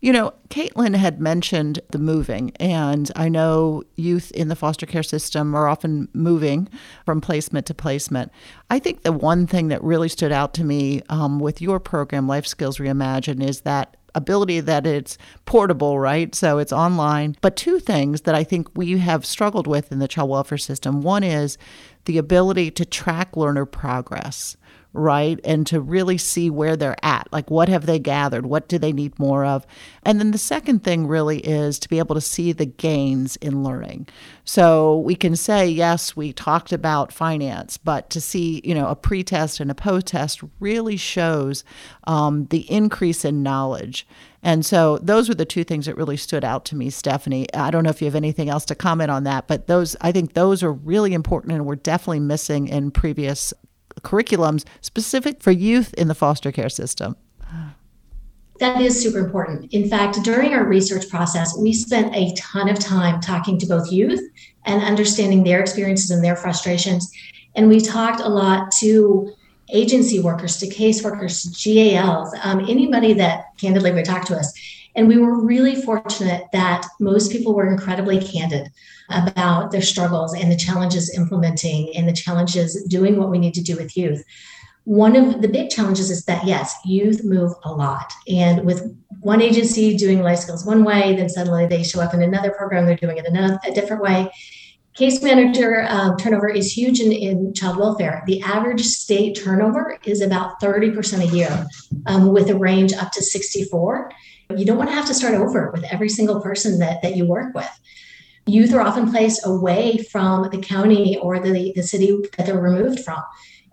You 0.08 0.13
know, 0.13 0.34
Caitlin 0.48 0.96
had 0.96 1.20
mentioned 1.20 1.82
the 1.89 2.00
moving, 2.00 2.54
and 2.62 3.12
I 3.17 3.28
know 3.28 3.84
youth 3.98 4.32
in 4.32 4.48
the 4.48 4.56
foster 4.56 4.86
care 4.86 5.04
system 5.04 5.54
are 5.54 5.67
often 5.67 6.08
moving 6.13 6.70
from 7.06 7.20
placement 7.20 7.65
to 7.65 7.74
placement. 7.74 8.32
I 8.70 8.80
think 8.80 9.02
the 9.02 9.12
one 9.12 9.48
thing 9.48 9.67
that 9.67 9.84
really 9.84 10.08
stood 10.08 10.32
out 10.32 10.54
to 10.54 10.63
me 10.63 11.02
um, 11.10 11.41
with 11.41 11.62
your 11.62 11.82
program, 11.82 12.26
Life 12.26 12.48
Skills 12.48 12.78
Reimagined, 12.78 13.43
is 13.43 13.60
that 13.63 13.98
ability 14.15 14.62
that 14.62 14.88
it's 14.88 15.17
portable, 15.43 16.00
right? 16.00 16.34
So 16.34 16.58
it's 16.58 16.72
online. 16.72 17.36
But 17.41 17.58
two 17.58 17.78
things 17.78 18.22
that 18.22 18.34
I 18.34 18.46
think 18.46 18.70
we 18.78 19.00
have 19.00 19.26
struggled 19.26 19.67
with 19.67 19.91
in 19.91 20.00
the 20.00 20.08
child 20.08 20.30
welfare 20.30 20.58
system 20.58 21.02
one 21.02 21.26
is 21.26 21.58
the 22.06 22.17
ability 22.17 22.72
to 22.72 22.86
track 22.86 23.36
learner 23.36 23.65
progress 23.65 24.56
right? 24.98 25.40
And 25.44 25.66
to 25.68 25.80
really 25.80 26.18
see 26.18 26.50
where 26.50 26.76
they're 26.76 26.98
at. 27.04 27.28
Like, 27.32 27.52
what 27.52 27.70
have 27.70 27.86
they 27.86 28.00
gathered? 28.00 28.46
What 28.46 28.68
do 28.68 28.78
they 28.78 28.92
need 28.92 29.18
more 29.20 29.46
of? 29.46 29.66
And 30.04 30.20
then 30.20 30.32
the 30.32 30.38
second 30.38 30.84
thing 30.84 31.08
really 31.08 31.40
is 31.40 31.80
to 31.80 31.90
be 31.90 32.00
able 32.00 32.16
to 32.16 32.22
see 32.22 32.52
the 32.52 32.66
gains 32.66 33.36
in 33.38 33.64
learning. 33.64 34.08
So 34.44 35.00
we 35.00 35.16
can 35.16 35.36
say, 35.36 35.68
yes, 35.68 36.16
we 36.16 36.34
talked 36.34 36.72
about 36.72 37.12
finance, 37.12 37.78
but 37.78 38.10
to 38.12 38.22
see, 38.22 38.62
you 38.64 38.74
know, 38.74 38.88
a 38.88 38.96
pre 38.96 39.24
test 39.24 39.60
and 39.60 39.70
a 39.70 39.76
post 39.76 40.08
test 40.08 40.42
really 40.60 40.98
shows 40.98 41.64
um, 42.06 42.46
the 42.46 42.70
increase 42.72 43.24
in 43.24 43.44
knowledge. 43.44 44.08
And 44.44 44.66
so 44.66 44.98
those 45.00 45.28
were 45.28 45.36
the 45.36 45.46
two 45.46 45.64
things 45.64 45.88
that 45.88 45.98
really 45.98 46.16
stood 46.16 46.46
out 46.46 46.64
to 46.66 46.76
me, 46.76 46.90
Stephanie. 46.90 47.54
I 47.54 47.70
don't 47.70 47.84
know 47.84 47.90
if 47.90 48.02
you 48.02 48.06
have 48.06 48.16
anything 48.16 48.50
else 48.50 48.66
to 48.66 48.76
comment 48.76 49.12
on 49.12 49.26
that, 49.26 49.48
but 49.48 49.68
those 49.68 49.96
I 50.00 50.12
think 50.12 50.34
those 50.34 50.64
are 50.64 50.72
really 50.72 51.14
important 51.14 51.54
and 51.54 51.66
were 51.66 51.76
definitely 51.76 52.22
missing 52.22 52.68
in 52.68 52.92
previous 52.92 53.54
curriculums 54.02 54.66
specific 54.82 55.42
for 55.42 55.52
youth 55.52 55.94
in 55.96 56.08
the 56.08 56.16
foster 56.16 56.52
care 56.52 56.70
system? 56.70 57.16
That 58.60 58.82
is 58.82 59.02
super 59.02 59.20
important. 59.20 59.72
In 59.72 59.88
fact, 59.88 60.24
during 60.24 60.54
our 60.54 60.66
research 60.66 61.10
process, 61.10 61.56
we 61.58 61.74
spent 61.74 62.16
a 62.16 62.34
ton 62.34 62.70
of 62.70 62.80
time 62.80 63.22
talking 63.22 63.60
to 63.60 63.68
both 63.68 63.92
youth 63.92 64.20
and 64.66 64.82
understanding 64.82 65.44
their 65.44 65.60
experiences 65.60 66.10
and 66.10 66.24
their 66.24 66.36
frustrations. 66.36 67.12
And 67.56 67.70
we 67.70 67.80
talked 67.80 68.20
a 68.20 68.30
lot 68.30 68.72
to 68.80 69.32
agency 69.70 70.20
workers, 70.20 70.58
to 70.58 70.68
caseworkers, 70.68 71.44
to 71.44 71.74
GALs, 71.74 72.34
um, 72.44 72.62
anybody 72.62 73.14
that 73.14 73.58
candidly 73.58 73.92
would 73.92 74.06
talk 74.06 74.26
to 74.26 74.36
us. 74.36 74.54
And 74.98 75.08
we 75.08 75.18
were 75.18 75.40
really 75.40 75.76
fortunate 75.76 76.48
that 76.52 76.86
most 77.00 77.32
people 77.32 77.54
were 77.54 77.70
incredibly 77.70 78.20
candid 78.20 78.70
about 79.10 79.72
their 79.72 79.82
struggles 79.82 80.34
and 80.34 80.52
the 80.52 80.58
challenges 80.58 81.16
implementing 81.16 81.96
and 81.96 82.10
the 82.10 82.14
challenges 82.14 82.84
doing 82.86 83.18
what 83.18 83.30
we 83.30 83.38
need 83.38 83.54
to 83.54 83.62
do 83.62 83.78
with 83.78 83.96
youth. 83.96 84.24
One 84.86 85.16
of 85.16 85.42
the 85.42 85.48
big 85.50 85.70
challenges 85.70 86.10
is 86.10 86.26
that, 86.26 86.46
yes, 86.46 86.76
youth 86.84 87.24
move 87.24 87.54
a 87.64 87.72
lot. 87.72 88.12
And 88.28 88.66
with 88.66 88.96
one 89.20 89.42
agency 89.42 89.96
doing 89.96 90.22
life 90.24 90.40
skills 90.40 90.66
one 90.66 90.84
way, 90.84 91.16
then 91.16 91.30
suddenly 91.30 91.68
they 91.68 91.84
show 91.84 92.02
up 92.02 92.14
in 92.14 92.22
another 92.22 92.52
program, 92.52 92.86
they're 92.86 92.96
doing 92.96 93.18
it 93.18 93.26
another, 93.26 93.60
a 93.66 93.72
different 93.72 94.02
way. 94.02 94.32
Case 94.98 95.22
manager 95.22 95.86
um, 95.90 96.18
turnover 96.18 96.50
is 96.50 96.76
huge 96.76 97.00
in, 97.00 97.12
in, 97.12 97.54
child 97.54 97.78
welfare. 97.78 98.24
The 98.26 98.42
average 98.42 98.82
state 98.82 99.36
turnover 99.36 100.00
is 100.06 100.22
about 100.22 100.60
30% 100.60 101.22
a 101.22 101.36
year, 101.36 101.68
um, 102.08 102.34
with 102.34 102.50
a 102.50 102.58
range 102.58 102.94
up 102.94 103.12
to 103.12 103.22
64. 103.22 104.12
You 104.56 104.66
don't 104.66 104.78
want 104.78 104.90
to 104.90 104.96
have 104.96 105.06
to 105.06 105.14
start 105.14 105.36
over 105.36 105.70
with 105.70 105.84
every 105.84 106.10
single 106.10 106.42
person 106.42 106.80
that, 106.80 107.04
that 107.04 107.16
you 107.16 107.28
work 107.28 107.54
with. 107.54 107.70
Youth 108.48 108.74
are 108.74 108.82
often 108.82 109.12
placed 109.12 109.46
away 109.46 110.00
from 110.00 110.50
the 110.50 110.58
county 110.58 111.16
or 111.20 111.40
the, 111.40 111.74
the 111.76 111.84
city 111.84 112.18
that 112.36 112.48
they're 112.48 112.60
removed 112.60 113.02
from. 113.02 113.22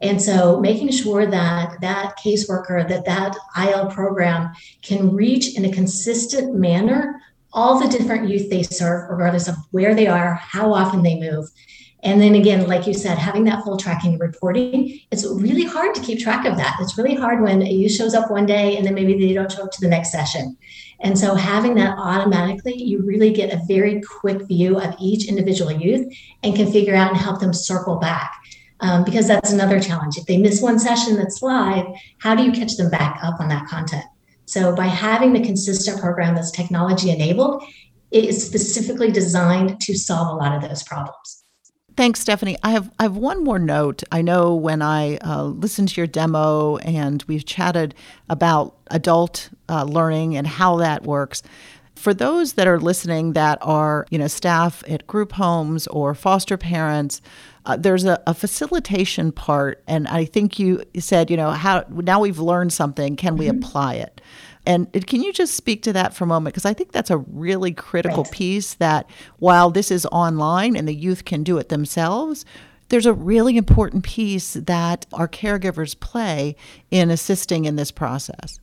And 0.03 0.21
so 0.21 0.61
making 0.61 0.91
sure 0.91 1.25
that 1.25 1.81
that 1.81 2.19
caseworker, 2.23 2.87
that 2.87 3.07
that 3.07 3.35
IL 3.57 3.87
program 3.87 4.53
can 4.83 5.15
reach 5.15 5.57
in 5.57 5.65
a 5.65 5.73
consistent 5.73 6.55
manner 6.55 7.23
all 7.55 7.79
the 7.81 7.89
different 7.89 8.29
youth 8.29 8.51
they 8.51 8.65
serve, 8.65 9.09
regardless 9.09 9.49
of 9.49 9.55
where 9.71 9.95
they 9.95 10.09
are, 10.09 10.35
how 10.35 10.75
often 10.75 11.03
they 11.03 11.19
move. 11.19 11.49
And 12.03 12.21
then 12.21 12.35
again, 12.35 12.67
like 12.67 12.87
you 12.87 12.93
said, 12.93 13.17
having 13.17 13.45
that 13.45 13.65
full 13.65 13.79
tracking 13.79 14.13
and 14.13 14.21
reporting, 14.21 15.01
it's 15.11 15.25
really 15.27 15.65
hard 15.65 15.95
to 15.95 16.03
keep 16.03 16.19
track 16.19 16.45
of 16.45 16.59
that. 16.59 16.77
It's 16.81 16.99
really 16.99 17.15
hard 17.15 17.41
when 17.41 17.63
a 17.63 17.71
youth 17.71 17.93
shows 17.93 18.13
up 18.13 18.31
one 18.31 18.45
day 18.45 18.77
and 18.77 18.85
then 18.85 18.93
maybe 18.93 19.19
they 19.19 19.33
don't 19.33 19.51
show 19.51 19.63
up 19.63 19.71
to 19.71 19.81
the 19.81 19.89
next 19.89 20.13
session. 20.13 20.55
And 21.01 21.19
so 21.19 21.35
having 21.35 21.75
that 21.77 21.97
automatically, 21.97 22.77
you 22.77 23.03
really 23.03 23.33
get 23.33 23.55
a 23.55 23.61
very 23.67 24.03
quick 24.03 24.43
view 24.43 24.79
of 24.79 24.95
each 25.01 25.29
individual 25.29 25.73
youth 25.73 26.07
and 26.43 26.55
can 26.55 26.71
figure 26.71 26.95
out 26.95 27.11
and 27.11 27.17
help 27.19 27.41
them 27.41 27.55
circle 27.55 27.97
back. 27.97 28.35
um, 28.81 29.05
because 29.05 29.27
that's 29.27 29.53
another 29.53 29.81
challenge. 29.81 30.17
If 30.17 30.27
they 30.27 30.37
miss 30.37 30.61
one 30.61 30.79
session 30.79 31.17
that's 31.17 31.43
live, 31.43 31.87
how 32.19 32.35
do 32.35 32.45
you 32.45 32.53
catch 32.53 32.77
them 32.77 32.91
back 32.91 33.19
up 33.23 33.41
on 33.41 33.49
that 33.49 33.67
content? 33.67 34.05
So 34.47 34.75
by 34.75 34.87
having 34.87 35.33
the 35.33 35.43
consistent 35.43 36.01
program 36.01 36.35
that's 36.35 36.51
technology 36.51 37.11
enabled, 37.11 37.65
it 38.11 38.25
is 38.25 38.47
specifically 38.47 39.11
designed 39.11 39.81
to 39.81 39.95
solve 39.95 40.29
a 40.29 40.39
lot 40.39 40.55
of 40.55 40.69
those 40.69 40.83
problems. 40.83 41.45
Thanks, 41.97 42.21
Stephanie. 42.21 42.57
I 42.63 42.71
have 42.71 42.91
I 42.99 43.05
have 43.05 43.17
one 43.17 43.45
more 43.45 43.59
note. 43.59 44.03
I 44.11 44.21
know 44.21 44.55
when 44.55 44.83
I 44.83 45.17
uh, 45.19 45.45
listened 45.45 45.91
to 45.91 46.01
your 46.01 46.09
demo 46.09 46.77
and 46.79 47.23
we've 47.29 47.45
chatted 47.45 47.95
about 48.29 48.77
adult 48.89 49.51
uh, 49.69 49.85
learning 49.85 50.37
and 50.37 50.47
how 50.47 50.77
that 50.79 51.05
works. 51.05 51.43
For 51.95 52.13
those 52.13 52.55
that 52.55 52.67
are 52.67 52.81
listening 52.81 53.35
that 53.35 53.59
are 53.63 54.07
you 54.11 54.19
know 54.19 54.27
staff 54.27 54.83
at 54.89 55.07
group 55.07 55.33
homes 55.33 55.87
or 55.87 56.15
foster 56.17 56.57
parents, 56.57 57.23
uh, 57.67 57.77
there's 57.77 58.05
a, 58.05 58.23
a, 58.27 58.35
facilitation 58.35 59.33
part, 59.33 59.83
and 59.87 60.07
I 60.09 60.25
think 60.25 60.59
you 60.59 60.85
said 60.99 61.31
you 61.31 61.37
know 61.37 61.51
how 61.51 61.85
now 61.89 62.21
we've 62.21 62.39
learned 62.39 62.73
something. 62.73 63.17
Can 63.17 63.37
we 63.37 63.47
mm-hmm. 63.47 63.59
apply 63.59 63.95
it? 63.95 64.21
And 64.67 64.91
can 65.07 65.23
you 65.23 65.33
just 65.33 65.55
speak 65.55 65.83
to 65.83 65.93
that 65.93 66.15
for 66.15 66.25
a 66.25 66.27
moment? 66.27 66.55
Because 66.55 66.65
I 66.65 66.73
think 66.73 66.93
that's 66.93 67.11
a 67.11 67.19
really 67.19 67.73
critical 67.73 68.23
right. 68.25 68.33
piece 68.33 68.75
that 68.75 69.09
while 69.39 69.71
this 69.71 69.91
is 69.91 70.07
online 70.07 70.75
and 70.75 70.89
the 70.89 70.95
youth 70.95 71.27
can 71.27 71.43
do 71.43 71.59
it 71.59 71.69
themselves, 71.69 72.47
there's 72.89 73.07
a 73.07 73.13
really 73.13 73.57
important 73.57 74.05
piece 74.05 74.55
that 74.55 75.05
our 75.13 75.29
caregivers 75.29 75.99
play 75.99 76.57
in 76.91 77.11
assisting 77.11 77.67
in 77.67 77.77
this 77.77 77.91
process. 77.91 78.59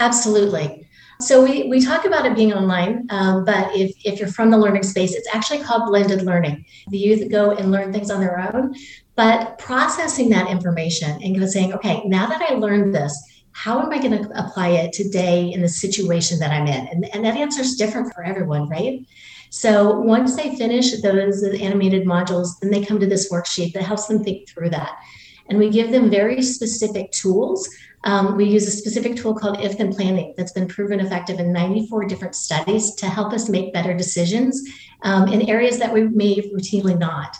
Absolutely. 0.00 0.87
So 1.20 1.42
we, 1.42 1.64
we 1.64 1.84
talk 1.84 2.04
about 2.04 2.26
it 2.26 2.36
being 2.36 2.52
online, 2.52 3.06
um, 3.10 3.44
but 3.44 3.74
if, 3.74 3.92
if 4.04 4.20
you're 4.20 4.28
from 4.28 4.52
the 4.52 4.58
learning 4.58 4.84
space, 4.84 5.14
it's 5.14 5.28
actually 5.34 5.58
called 5.58 5.88
blended 5.88 6.22
learning. 6.22 6.64
The 6.88 6.98
youth 6.98 7.28
go 7.28 7.50
and 7.50 7.72
learn 7.72 7.92
things 7.92 8.08
on 8.08 8.20
their 8.20 8.38
own, 8.38 8.76
but 9.16 9.58
processing 9.58 10.28
that 10.30 10.48
information 10.48 11.20
and 11.20 11.50
saying, 11.50 11.72
okay, 11.72 12.04
now 12.04 12.26
that 12.26 12.40
I 12.40 12.54
learned 12.54 12.94
this, 12.94 13.20
how 13.50 13.80
am 13.80 13.90
I 13.90 13.98
going 13.98 14.22
to 14.22 14.30
apply 14.38 14.68
it 14.68 14.92
today 14.92 15.52
in 15.52 15.60
the 15.60 15.68
situation 15.68 16.38
that 16.38 16.52
I'm 16.52 16.68
in? 16.68 16.86
And, 16.86 17.12
and 17.12 17.24
that 17.24 17.36
answer 17.36 17.62
is 17.62 17.74
different 17.74 18.14
for 18.14 18.22
everyone, 18.22 18.68
right? 18.68 19.04
So 19.50 19.98
once 19.98 20.36
they 20.36 20.54
finish 20.54 21.00
those 21.00 21.42
animated 21.42 22.06
modules, 22.06 22.60
then 22.60 22.70
they 22.70 22.84
come 22.84 23.00
to 23.00 23.06
this 23.06 23.32
worksheet 23.32 23.72
that 23.72 23.82
helps 23.82 24.06
them 24.06 24.22
think 24.22 24.48
through 24.48 24.70
that. 24.70 24.92
And 25.48 25.58
we 25.58 25.70
give 25.70 25.90
them 25.90 26.10
very 26.10 26.42
specific 26.42 27.10
tools. 27.10 27.68
Um, 28.04 28.36
we 28.36 28.44
use 28.44 28.66
a 28.66 28.70
specific 28.70 29.16
tool 29.16 29.34
called 29.34 29.60
if 29.60 29.76
then 29.76 29.92
planning 29.92 30.34
that's 30.36 30.52
been 30.52 30.68
proven 30.68 31.00
effective 31.00 31.40
in 31.40 31.52
94 31.52 32.04
different 32.04 32.34
studies 32.34 32.94
to 32.96 33.06
help 33.06 33.32
us 33.32 33.48
make 33.48 33.72
better 33.72 33.94
decisions 33.94 34.62
um, 35.02 35.28
in 35.28 35.48
areas 35.48 35.78
that 35.78 35.92
we 35.92 36.06
may 36.08 36.36
routinely 36.36 36.96
not. 36.96 37.36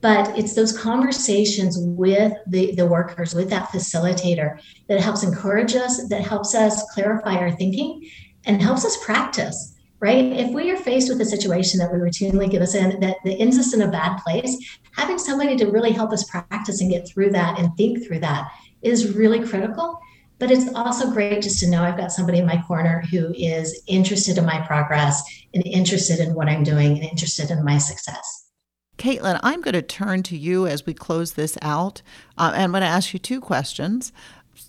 But 0.00 0.38
it's 0.38 0.54
those 0.54 0.76
conversations 0.76 1.78
with 1.78 2.34
the, 2.46 2.74
the 2.74 2.86
workers 2.86 3.34
with 3.34 3.48
that 3.50 3.70
facilitator 3.70 4.60
that 4.88 5.00
helps 5.00 5.22
encourage 5.22 5.74
us 5.74 6.06
that 6.08 6.20
helps 6.20 6.54
us 6.54 6.82
clarify 6.92 7.36
our 7.36 7.52
thinking 7.52 8.10
and 8.44 8.60
helps 8.60 8.84
us 8.84 9.02
practice 9.02 9.74
right? 10.00 10.32
If 10.32 10.50
we 10.50 10.70
are 10.70 10.76
faced 10.76 11.08
with 11.08 11.18
a 11.22 11.24
situation 11.24 11.78
that 11.78 11.90
we 11.90 11.98
routinely 11.98 12.50
get 12.50 12.60
us 12.60 12.74
in 12.74 13.00
that, 13.00 13.16
that 13.24 13.36
ends 13.38 13.58
us 13.58 13.72
in 13.72 13.80
a 13.80 13.90
bad 13.90 14.18
place 14.18 14.78
having 14.92 15.16
somebody 15.16 15.56
to 15.56 15.66
really 15.66 15.92
help 15.92 16.12
us 16.12 16.28
practice 16.28 16.82
and 16.82 16.90
get 16.90 17.08
through 17.08 17.30
that 17.30 17.58
and 17.58 17.74
think 17.78 18.06
through 18.06 18.18
that 18.18 18.50
is 18.84 19.14
really 19.14 19.46
critical 19.46 20.00
but 20.38 20.50
it's 20.50 20.74
also 20.74 21.10
great 21.10 21.42
just 21.42 21.60
to 21.60 21.70
know 21.70 21.82
I've 21.82 21.96
got 21.96 22.12
somebody 22.12 22.38
in 22.38 22.46
my 22.46 22.60
corner 22.66 23.02
who 23.10 23.32
is 23.34 23.82
interested 23.86 24.36
in 24.36 24.44
my 24.44 24.60
progress 24.66 25.22
and 25.54 25.64
interested 25.66 26.18
in 26.18 26.34
what 26.34 26.48
I'm 26.48 26.64
doing 26.64 26.98
and 26.98 27.04
interested 27.04 27.50
in 27.50 27.64
my 27.64 27.78
success. 27.78 28.50
Caitlin, 28.98 29.40
I'm 29.42 29.60
going 29.60 29.74
to 29.74 29.82
turn 29.82 30.22
to 30.24 30.36
you 30.36 30.66
as 30.66 30.86
we 30.86 30.94
close 30.94 31.32
this 31.32 31.56
out. 31.62 32.02
Uh, 32.38 32.50
and 32.54 32.64
I'm 32.64 32.70
going 32.72 32.82
to 32.82 32.86
ask 32.86 33.12
you 33.12 33.18
two 33.18 33.40
questions. 33.40 34.12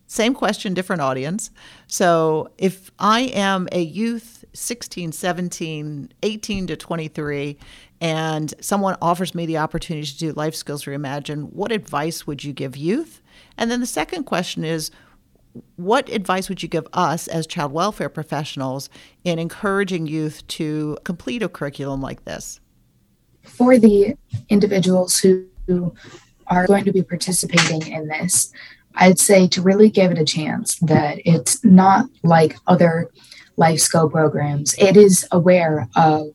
Same 0.08 0.34
question, 0.34 0.74
different 0.74 1.02
audience. 1.02 1.52
So, 1.88 2.50
if 2.58 2.90
I 2.98 3.22
am 3.22 3.68
a 3.72 3.82
youth, 3.82 4.44
16, 4.54 5.12
17, 5.12 6.14
18 6.24 6.68
to 6.68 6.76
23, 6.76 7.58
and 8.02 8.54
someone 8.60 8.98
offers 9.02 9.36
me 9.36 9.46
the 9.46 9.58
opportunity 9.58 10.08
to 10.08 10.18
do 10.18 10.32
Life 10.32 10.56
Skills 10.56 10.86
Reimagine, 10.86 11.52
what 11.54 11.72
advice 11.72 12.26
would 12.26 12.44
you 12.44 12.52
give 12.52 12.76
youth? 12.76 13.22
And 13.58 13.72
then 13.72 13.80
the 13.80 13.86
second 13.86 14.24
question 14.26 14.64
is, 14.64 14.92
what 15.78 16.10
advice 16.10 16.50
would 16.50 16.62
you 16.62 16.68
give 16.68 16.88
us 16.92 17.28
as 17.28 17.48
child 17.48 17.72
welfare 17.72 18.10
professionals 18.10 18.90
in 19.24 19.40
encouraging 19.40 20.06
youth 20.06 20.46
to 20.48 20.98
complete 21.06 21.42
a 21.42 21.48
curriculum 21.48 22.02
like 22.02 22.26
this? 22.26 22.60
for 23.46 23.78
the 23.78 24.16
individuals 24.50 25.20
who, 25.20 25.46
are 26.48 26.68
going 26.68 26.86
to 26.86 26.92
be 26.92 27.02
participating 27.02 27.92
in 27.92 28.08
this, 28.08 28.52
I'd 28.94 29.18
say 29.18 29.48
to 29.48 29.64
really 29.64 29.90
give 29.90 30.12
it 30.12 30.20
a 30.20 30.24
chance 30.24 30.76
that 30.82 31.18
it's 31.26 31.66
not 31.66 32.08
like 32.22 32.56
other 32.68 33.10
life 33.58 33.80
skill 33.80 34.08
programs. 34.12 34.76
It 34.78 34.96
is 34.96 35.28
aware 35.32 35.90
of 35.96 36.28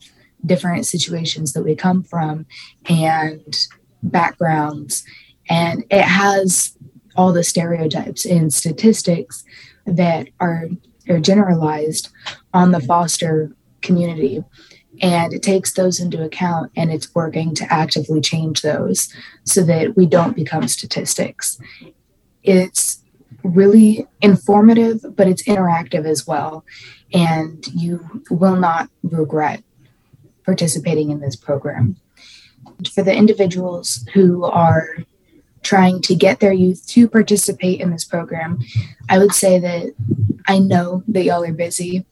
different 0.44 0.84
situations 0.84 1.52
that 1.52 1.62
we 1.62 1.76
come 1.76 2.02
from 2.02 2.44
and 2.86 3.68
backgrounds, 4.02 5.04
and 5.48 5.84
it 5.92 6.02
has 6.02 6.76
all 7.16 7.32
the 7.32 7.44
stereotypes 7.44 8.24
and 8.24 8.52
statistics 8.52 9.44
that 9.86 10.28
are, 10.38 10.68
are 11.08 11.18
generalized 11.18 12.10
on 12.54 12.72
the 12.72 12.80
foster 12.80 13.52
community. 13.82 14.44
And 15.00 15.32
it 15.32 15.42
takes 15.42 15.72
those 15.72 16.00
into 16.00 16.22
account 16.22 16.72
and 16.76 16.92
it's 16.92 17.14
working 17.14 17.54
to 17.56 17.72
actively 17.72 18.20
change 18.20 18.62
those 18.62 19.12
so 19.44 19.62
that 19.64 19.96
we 19.96 20.06
don't 20.06 20.36
become 20.36 20.68
statistics. 20.68 21.58
It's 22.42 23.02
really 23.42 24.06
informative 24.20 25.04
but 25.16 25.26
it's 25.26 25.44
interactive 25.44 26.04
as 26.04 26.26
well. 26.26 26.64
And 27.14 27.66
you 27.68 28.22
will 28.30 28.56
not 28.56 28.90
regret 29.02 29.62
participating 30.44 31.10
in 31.10 31.20
this 31.20 31.36
program. 31.36 31.96
For 32.92 33.02
the 33.02 33.14
individuals 33.14 34.04
who 34.14 34.44
are 34.44 34.96
trying 35.62 36.00
to 36.00 36.14
get 36.14 36.40
their 36.40 36.52
youth 36.52 36.86
to 36.86 37.08
participate 37.08 37.80
in 37.80 37.90
this 37.90 38.04
program 38.04 38.58
i 39.08 39.18
would 39.18 39.32
say 39.32 39.58
that 39.58 39.94
i 40.48 40.58
know 40.58 41.02
that 41.06 41.24
y'all 41.24 41.44
are 41.44 41.52
busy 41.52 42.04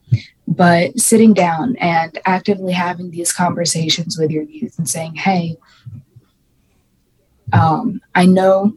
but 0.49 0.99
sitting 0.99 1.35
down 1.35 1.77
and 1.77 2.19
actively 2.25 2.73
having 2.73 3.11
these 3.11 3.33
conversations 3.33 4.19
with 4.19 4.31
your 4.31 4.45
youth 4.45 4.79
and 4.79 4.89
saying, 4.89 5.15
hey, 5.15 5.59
um, 7.53 8.01
I 8.15 8.25
know 8.25 8.73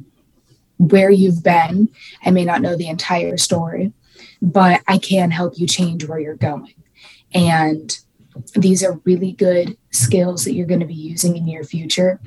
where 0.78 1.10
you've 1.10 1.44
been. 1.44 1.90
I 2.26 2.32
may 2.32 2.44
not 2.44 2.62
know 2.62 2.76
the 2.76 2.90
entire 2.90 3.38
story, 3.38 3.94
but 4.42 4.82
I 4.88 4.98
can 4.98 5.32
help 5.32 5.58
you 5.58 5.66
change 5.66 6.06
where 6.06 6.20
you're 6.20 6.36
going. 6.36 6.74
And 7.34 7.98
these 8.54 8.84
are 8.84 9.00
really 9.06 9.32
good 9.32 9.78
skills 9.92 10.44
that 10.44 10.54
you're 10.54 10.68
going 10.68 10.82
to 10.82 10.86
be 10.86 10.94
using 10.94 11.38
in 11.38 11.48
your 11.48 11.64
future. 11.64 12.20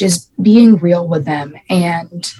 Just 0.00 0.32
being 0.42 0.76
real 0.76 1.06
with 1.06 1.26
them 1.26 1.54
and 1.68 2.32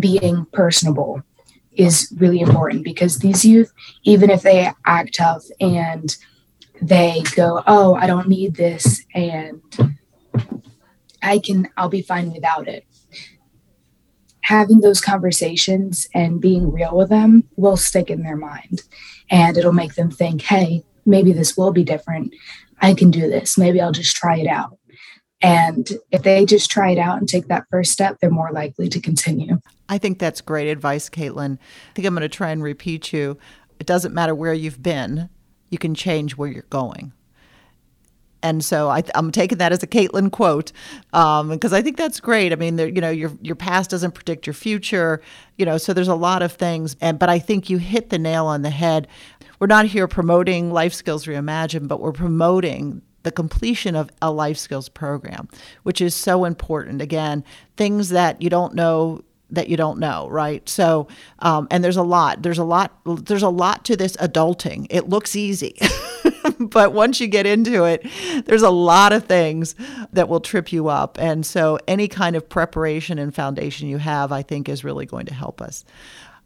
being 0.00 0.44
personable 0.52 1.22
is 1.70 2.12
really 2.18 2.40
important 2.40 2.82
because 2.82 3.20
these 3.20 3.44
youth, 3.44 3.72
even 4.02 4.28
if 4.28 4.42
they 4.42 4.72
act 4.84 5.14
tough 5.14 5.44
and 5.60 6.16
they 6.82 7.22
go, 7.36 7.62
Oh, 7.68 7.94
I 7.94 8.08
don't 8.08 8.26
need 8.26 8.56
this, 8.56 9.04
and 9.14 9.62
I 11.22 11.38
can, 11.38 11.68
I'll 11.76 11.88
be 11.88 12.02
fine 12.02 12.32
without 12.32 12.66
it. 12.66 12.84
Having 14.40 14.80
those 14.80 15.00
conversations 15.00 16.08
and 16.12 16.40
being 16.40 16.72
real 16.72 16.96
with 16.96 17.08
them 17.08 17.44
will 17.54 17.76
stick 17.76 18.10
in 18.10 18.24
their 18.24 18.36
mind 18.36 18.82
and 19.30 19.56
it'll 19.56 19.70
make 19.70 19.94
them 19.94 20.10
think, 20.10 20.42
Hey, 20.42 20.82
maybe 21.06 21.32
this 21.32 21.56
will 21.56 21.70
be 21.70 21.84
different. 21.84 22.34
I 22.80 22.94
can 22.94 23.12
do 23.12 23.30
this. 23.30 23.56
Maybe 23.56 23.80
I'll 23.80 23.92
just 23.92 24.16
try 24.16 24.38
it 24.38 24.48
out. 24.48 24.79
And 25.42 25.90
if 26.10 26.22
they 26.22 26.44
just 26.44 26.70
try 26.70 26.90
it 26.90 26.98
out 26.98 27.18
and 27.18 27.28
take 27.28 27.48
that 27.48 27.64
first 27.70 27.92
step, 27.92 28.18
they're 28.20 28.30
more 28.30 28.50
likely 28.52 28.88
to 28.90 29.00
continue. 29.00 29.58
I 29.88 29.98
think 29.98 30.18
that's 30.18 30.40
great 30.40 30.68
advice, 30.68 31.08
Caitlin. 31.08 31.58
I 31.58 31.92
think 31.94 32.06
I'm 32.06 32.14
going 32.14 32.22
to 32.22 32.28
try 32.28 32.50
and 32.50 32.62
repeat 32.62 33.12
you. 33.12 33.38
It 33.78 33.86
doesn't 33.86 34.14
matter 34.14 34.34
where 34.34 34.52
you've 34.52 34.82
been, 34.82 35.30
you 35.70 35.78
can 35.78 35.94
change 35.94 36.36
where 36.36 36.48
you're 36.48 36.64
going. 36.68 37.12
And 38.42 38.64
so 38.64 38.88
I, 38.88 39.02
am 39.14 39.32
taking 39.32 39.58
that 39.58 39.72
as 39.72 39.82
a 39.82 39.86
Caitlin 39.86 40.30
quote 40.30 40.72
because 41.10 41.42
um, 41.42 41.74
I 41.74 41.82
think 41.82 41.96
that's 41.96 42.20
great. 42.20 42.52
I 42.52 42.56
mean, 42.56 42.76
there, 42.76 42.88
you 42.88 43.00
know, 43.00 43.10
your 43.10 43.32
your 43.42 43.56
past 43.56 43.90
doesn't 43.90 44.12
predict 44.12 44.46
your 44.46 44.54
future. 44.54 45.20
You 45.58 45.66
know, 45.66 45.76
so 45.76 45.92
there's 45.92 46.08
a 46.08 46.14
lot 46.14 46.42
of 46.42 46.52
things. 46.52 46.96
And 47.00 47.18
but 47.18 47.28
I 47.28 47.38
think 47.38 47.68
you 47.68 47.78
hit 47.78 48.10
the 48.10 48.18
nail 48.18 48.46
on 48.46 48.62
the 48.62 48.70
head. 48.70 49.08
We're 49.58 49.66
not 49.66 49.86
here 49.86 50.08
promoting 50.08 50.72
life 50.72 50.94
skills 50.94 51.26
reimagined, 51.26 51.88
but 51.88 52.00
we're 52.00 52.12
promoting 52.12 53.02
the 53.22 53.32
completion 53.32 53.94
of 53.94 54.10
a 54.22 54.30
life 54.30 54.56
skills 54.56 54.88
program, 54.88 55.48
which 55.82 56.00
is 56.00 56.14
so 56.14 56.44
important. 56.44 57.02
Again, 57.02 57.44
things 57.76 58.10
that 58.10 58.40
you 58.42 58.50
don't 58.50 58.74
know 58.74 59.22
that 59.52 59.68
you 59.68 59.76
don't 59.76 59.98
know, 59.98 60.28
right? 60.28 60.68
So, 60.68 61.08
um, 61.40 61.66
and 61.70 61.82
there's 61.82 61.96
a 61.96 62.02
lot. 62.02 62.42
There's 62.42 62.58
a 62.58 62.64
lot. 62.64 62.92
There's 63.04 63.42
a 63.42 63.48
lot 63.48 63.84
to 63.86 63.96
this 63.96 64.16
adulting. 64.16 64.86
It 64.90 65.08
looks 65.08 65.34
easy. 65.34 65.76
but 66.58 66.92
once 66.92 67.20
you 67.20 67.26
get 67.26 67.46
into 67.46 67.84
it, 67.84 68.06
there's 68.46 68.62
a 68.62 68.70
lot 68.70 69.12
of 69.12 69.24
things 69.24 69.74
that 70.12 70.28
will 70.28 70.40
trip 70.40 70.72
you 70.72 70.88
up. 70.88 71.18
And 71.18 71.44
so 71.44 71.78
any 71.88 72.08
kind 72.08 72.36
of 72.36 72.48
preparation 72.48 73.18
and 73.18 73.34
foundation 73.34 73.88
you 73.88 73.98
have, 73.98 74.32
I 74.32 74.42
think, 74.42 74.68
is 74.68 74.84
really 74.84 75.06
going 75.06 75.26
to 75.26 75.34
help 75.34 75.60
us. 75.60 75.84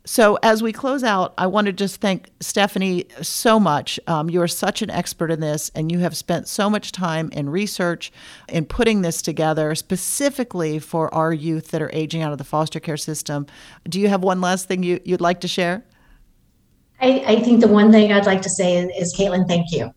So, 0.06 0.38
as 0.42 0.62
we 0.62 0.70
close 0.70 1.02
out, 1.02 1.32
I 1.38 1.46
want 1.46 1.66
to 1.66 1.72
just 1.72 1.98
thank 2.02 2.28
Stephanie 2.40 3.06
so 3.22 3.58
much. 3.58 3.98
Um, 4.06 4.28
you 4.28 4.42
are 4.42 4.48
such 4.48 4.82
an 4.82 4.90
expert 4.90 5.30
in 5.30 5.40
this, 5.40 5.70
and 5.74 5.90
you 5.90 6.00
have 6.00 6.14
spent 6.14 6.46
so 6.46 6.68
much 6.68 6.92
time 6.92 7.30
in 7.32 7.48
research 7.48 8.12
in 8.46 8.66
putting 8.66 9.00
this 9.00 9.22
together 9.22 9.74
specifically 9.74 10.78
for 10.78 11.12
our 11.14 11.32
youth 11.32 11.70
that 11.70 11.80
are 11.80 11.90
aging 11.94 12.20
out 12.20 12.32
of 12.32 12.38
the 12.38 12.44
foster 12.44 12.80
care 12.80 12.98
system. 12.98 13.46
Do 13.88 13.98
you 13.98 14.08
have 14.08 14.22
one 14.22 14.42
last 14.42 14.68
thing 14.68 14.82
you, 14.82 15.00
would 15.06 15.22
like 15.22 15.40
to 15.40 15.48
share? 15.48 15.82
I, 17.00 17.24
I, 17.26 17.40
think 17.40 17.60
the 17.60 17.68
one 17.68 17.90
thing 17.90 18.12
I'd 18.12 18.26
like 18.26 18.42
to 18.42 18.50
say 18.50 18.76
is, 18.76 18.90
is, 18.98 19.16
Caitlin, 19.16 19.48
thank 19.48 19.72
you. 19.72 19.90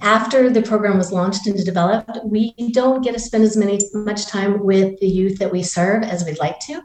After 0.00 0.50
the 0.50 0.62
program 0.62 0.98
was 0.98 1.12
launched 1.12 1.46
and 1.46 1.64
developed, 1.64 2.18
we 2.24 2.54
don't 2.72 3.02
get 3.02 3.12
to 3.14 3.20
spend 3.20 3.44
as 3.44 3.56
many 3.56 3.78
much 3.94 4.26
time 4.26 4.64
with 4.64 4.98
the 4.98 5.06
youth 5.06 5.38
that 5.38 5.52
we 5.52 5.62
serve 5.62 6.02
as 6.02 6.24
we'd 6.24 6.40
like 6.40 6.58
to. 6.60 6.82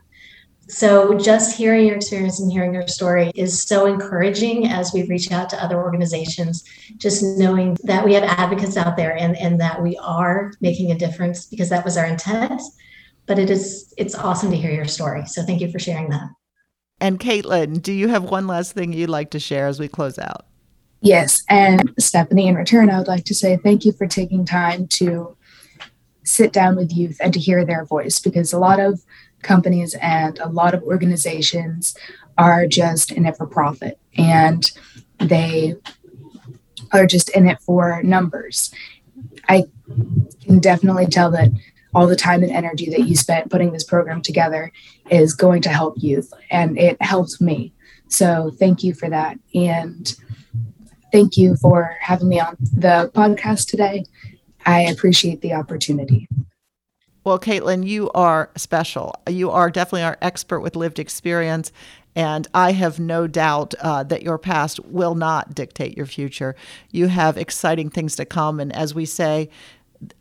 So, 0.69 1.17
just 1.17 1.57
hearing 1.57 1.87
your 1.87 1.95
experience 1.95 2.39
and 2.39 2.51
hearing 2.51 2.75
your 2.75 2.87
story 2.87 3.31
is 3.33 3.63
so 3.63 3.87
encouraging 3.87 4.67
as 4.67 4.93
we 4.93 5.01
reach 5.07 5.31
out 5.31 5.49
to 5.49 5.63
other 5.63 5.81
organizations. 5.81 6.63
Just 6.97 7.23
knowing 7.23 7.75
that 7.83 8.05
we 8.05 8.13
have 8.13 8.23
advocates 8.23 8.77
out 8.77 8.95
there 8.95 9.17
and, 9.17 9.35
and 9.37 9.59
that 9.59 9.81
we 9.81 9.97
are 9.97 10.53
making 10.61 10.91
a 10.91 10.97
difference 10.97 11.47
because 11.47 11.69
that 11.69 11.83
was 11.83 11.97
our 11.97 12.05
intent. 12.05 12.61
But 13.25 13.39
it 13.39 13.49
is 13.49 13.91
it's 13.97 14.13
awesome 14.13 14.51
to 14.51 14.57
hear 14.57 14.71
your 14.71 14.85
story. 14.85 15.25
So, 15.25 15.41
thank 15.41 15.59
you 15.59 15.71
for 15.71 15.79
sharing 15.79 16.09
that. 16.09 16.29
And 17.01 17.19
Caitlin, 17.19 17.81
do 17.81 17.91
you 17.91 18.07
have 18.09 18.25
one 18.25 18.45
last 18.45 18.73
thing 18.73 18.93
you'd 18.93 19.09
like 19.09 19.31
to 19.31 19.39
share 19.39 19.65
as 19.65 19.79
we 19.79 19.87
close 19.87 20.19
out? 20.19 20.45
Yes. 21.01 21.43
And 21.49 21.93
Stephanie, 21.97 22.47
in 22.47 22.55
return, 22.55 22.91
I 22.91 22.99
would 22.99 23.07
like 23.07 23.25
to 23.25 23.33
say 23.33 23.57
thank 23.57 23.85
you 23.85 23.91
for 23.93 24.05
taking 24.05 24.45
time 24.45 24.87
to 24.87 25.35
sit 26.23 26.53
down 26.53 26.75
with 26.75 26.91
youth 26.91 27.17
and 27.21 27.33
to 27.33 27.39
hear 27.39 27.65
their 27.65 27.85
voice 27.85 28.19
because 28.19 28.53
a 28.53 28.59
lot 28.59 28.79
of 28.79 29.01
companies 29.41 29.95
and 30.01 30.39
a 30.39 30.49
lot 30.49 30.73
of 30.73 30.83
organizations 30.83 31.95
are 32.37 32.67
just 32.67 33.11
in 33.11 33.25
it 33.25 33.37
for 33.37 33.45
profit 33.45 33.99
and 34.17 34.71
they 35.19 35.75
are 36.91 37.05
just 37.05 37.29
in 37.29 37.47
it 37.47 37.59
for 37.61 38.01
numbers. 38.03 38.73
I 39.47 39.65
can 40.43 40.59
definitely 40.59 41.07
tell 41.07 41.31
that 41.31 41.51
all 41.93 42.07
the 42.07 42.15
time 42.15 42.43
and 42.43 42.51
energy 42.51 42.89
that 42.89 43.07
you 43.07 43.15
spent 43.15 43.49
putting 43.49 43.71
this 43.71 43.83
program 43.83 44.21
together 44.21 44.71
is 45.09 45.33
going 45.33 45.61
to 45.63 45.69
help 45.69 45.95
youth 45.97 46.31
and 46.51 46.77
it 46.77 47.01
helps 47.01 47.41
me. 47.41 47.73
So 48.07 48.51
thank 48.59 48.83
you 48.83 48.93
for 48.93 49.09
that. 49.09 49.39
And 49.53 50.15
thank 51.11 51.37
you 51.37 51.55
for 51.55 51.97
having 51.99 52.29
me 52.29 52.39
on 52.39 52.57
the 52.59 53.11
podcast 53.13 53.67
today. 53.67 54.05
I 54.65 54.81
appreciate 54.81 55.41
the 55.41 55.53
opportunity. 55.53 56.27
Well, 57.23 57.39
Caitlin, 57.39 57.85
you 57.85 58.09
are 58.11 58.49
special. 58.55 59.13
You 59.27 59.51
are 59.51 59.69
definitely 59.69 60.03
our 60.03 60.17
expert 60.21 60.61
with 60.61 60.75
lived 60.75 60.99
experience. 60.99 61.71
And 62.15 62.47
I 62.53 62.71
have 62.71 62.99
no 62.99 63.27
doubt 63.27 63.73
uh, 63.81 64.03
that 64.03 64.23
your 64.23 64.37
past 64.37 64.79
will 64.85 65.15
not 65.15 65.53
dictate 65.53 65.95
your 65.95 66.05
future. 66.05 66.55
You 66.91 67.07
have 67.07 67.37
exciting 67.37 67.89
things 67.89 68.15
to 68.15 68.25
come. 68.25 68.59
And 68.59 68.75
as 68.75 68.95
we 68.95 69.05
say, 69.05 69.49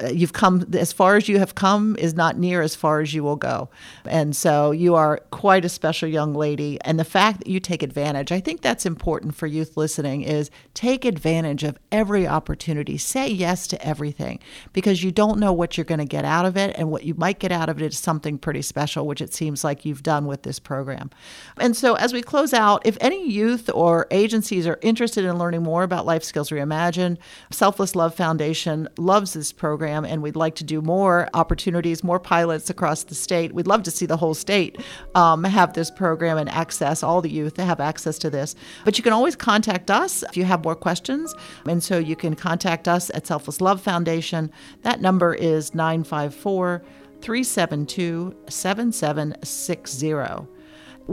Uh, 0.03 0.09
you've 0.09 0.33
come 0.33 0.67
as 0.73 0.93
far 0.93 1.17
as 1.17 1.29
you 1.29 1.39
have 1.39 1.55
come 1.55 1.95
is 2.01 2.13
not 2.15 2.37
near 2.37 2.63
as 2.63 2.75
far 2.75 3.01
as 3.01 3.15
you 3.15 3.23
will 3.23 3.37
go. 3.37 3.69
And 4.05 4.35
so 4.35 4.73
you 4.73 4.97
are 4.97 5.19
quite 5.31 5.65
a 5.65 5.69
special 5.69 6.09
young 6.09 6.35
lady. 6.35 6.79
And 6.81 6.99
the 6.99 7.05
fact 7.05 7.39
that 7.39 7.47
you 7.47 7.61
take 7.61 7.85
advantage, 7.85 8.33
I 8.33 8.41
think 8.41 8.61
that's 8.61 8.85
important 8.85 9.37
for 9.37 9.47
youth 9.47 9.77
listening 9.77 10.23
is 10.23 10.51
take 10.75 11.05
advantage 11.05 11.63
of 11.63 11.79
every 11.93 12.27
opportunity. 12.27 12.99
Say 12.99 13.29
yes 13.29 13.69
to 13.69 13.87
everything 13.87 14.41
because 14.73 15.05
you 15.05 15.13
don't 15.13 15.39
know 15.39 15.53
what 15.53 15.77
you're 15.77 15.85
going 15.85 15.99
to 15.99 16.05
get 16.05 16.25
out 16.25 16.45
of 16.45 16.57
it. 16.57 16.75
And 16.77 16.91
what 16.91 17.05
you 17.05 17.15
might 17.15 17.39
get 17.39 17.53
out 17.53 17.69
of 17.69 17.81
it 17.81 17.87
is 17.93 17.99
something 18.01 18.37
pretty 18.37 18.63
special, 18.63 19.07
which 19.07 19.21
it 19.21 19.33
seems 19.33 19.63
like 19.63 19.85
you've 19.85 20.03
done 20.03 20.27
with 20.27 20.43
this 20.43 20.59
program. 20.59 21.09
And 21.57 21.77
so 21.77 21.95
as 21.95 22.13
we 22.13 22.21
close 22.21 22.53
out, 22.53 22.85
if 22.85 22.99
any 23.01 23.31
youth 23.31 23.71
or 23.73 24.09
agencies 24.11 24.67
are 24.67 24.81
interested 24.83 25.25
in 25.25 25.39
learning 25.39 25.63
more 25.63 25.85
about 25.85 26.05
Life 26.05 26.25
Skills 26.25 26.51
Reimagined, 26.51 27.19
Selfless 27.53 27.95
Love 27.95 28.13
Foundation 28.17 28.89
loves 28.99 29.35
this 29.35 29.53
program 29.53 29.68
program, 29.69 30.07
and 30.07 30.23
we'd 30.23 30.35
like 30.35 30.55
to 30.55 30.65
do 30.65 30.81
more 30.81 31.29
opportunities, 31.35 32.03
more 32.03 32.19
pilots 32.19 32.71
across 32.71 33.05
the 33.05 33.15
state. 33.15 33.53
We'd 33.53 33.67
love 33.67 33.83
to 33.83 33.91
see 33.91 34.07
the 34.07 34.17
whole 34.17 34.33
state 34.33 34.81
um, 35.15 35.45
have 35.45 35.75
this 35.75 35.91
program 35.91 36.39
and 36.39 36.49
access, 36.49 37.03
all 37.03 37.21
the 37.21 37.29
youth 37.29 37.53
to 37.57 37.67
have 37.67 37.81
access 37.81 38.17
to 38.21 38.31
this. 38.31 38.55
But 38.87 38.97
you 38.97 39.05
can 39.05 39.13
always 39.13 39.37
contact 39.37 39.91
us 39.91 40.23
if 40.23 40.39
you 40.39 40.45
have 40.45 40.65
more 40.65 40.75
questions. 40.75 41.35
And 41.67 41.85
so 41.85 41.99
you 41.99 42.17
can 42.17 42.35
contact 42.35 42.89
us 42.89 43.11
at 43.13 43.27
Selfless 43.27 43.61
Love 43.61 43.83
Foundation. 43.83 44.51
That 44.85 45.03
number 45.03 45.35
is 45.35 45.75
954 45.75 46.83
372 47.21 48.35
7760 48.49 50.15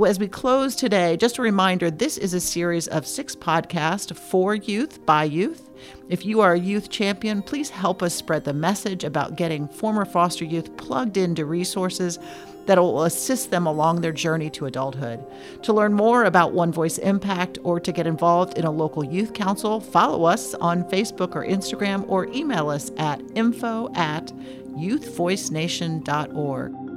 as 0.08 0.20
we 0.20 0.28
close 0.30 0.76
today, 0.76 1.18
just 1.18 1.39
a 1.39 1.41
reminder 1.41 1.91
this 1.91 2.18
is 2.18 2.34
a 2.34 2.39
series 2.39 2.88
of 2.88 3.06
six 3.06 3.36
podcasts 3.36 4.15
for 4.15 4.56
youth 4.56 5.06
by 5.06 5.26
youth. 5.26 5.64
If 6.08 6.24
you 6.24 6.41
are 6.41 6.54
a 6.54 6.60
youth 6.60 6.89
champion, 6.89 7.41
please 7.41 7.72
help 7.72 8.04
us 8.04 8.13
spread 8.13 8.44
the 8.44 8.54
message 8.54 9.04
about 9.04 9.36
getting 9.36 9.68
former 9.68 10.06
foster 10.06 10.46
youth 10.46 10.78
plugged 10.78 11.18
into 11.18 11.46
resources 11.46 12.20
that 12.68 12.78
will 12.78 13.04
assist 13.04 13.50
them 13.50 13.65
along 13.65 14.02
their 14.02 14.12
journey 14.12 14.52
to 14.52 14.68
adulthood. 14.68 15.26
To 15.63 15.74
learn 15.74 15.94
more 15.94 16.26
about 16.26 16.54
One 16.54 16.72
Voice 16.72 17.00
Impact 17.00 17.58
or 17.63 17.80
to 17.80 17.91
get 17.91 18.06
involved 18.06 18.56
in 18.58 18.65
a 18.65 18.72
local 18.72 19.04
youth 19.04 19.34
council, 19.34 19.80
follow 19.80 20.26
us 20.26 20.54
on 20.56 20.84
Facebook 20.86 21.36
or 21.36 21.46
Instagram 21.46 22.06
or 22.08 22.28
email 22.28 22.70
us 22.70 22.91
at 22.98 23.22
info 23.36 23.91
at 23.96 24.28
youthvoicenation.org. 24.78 26.94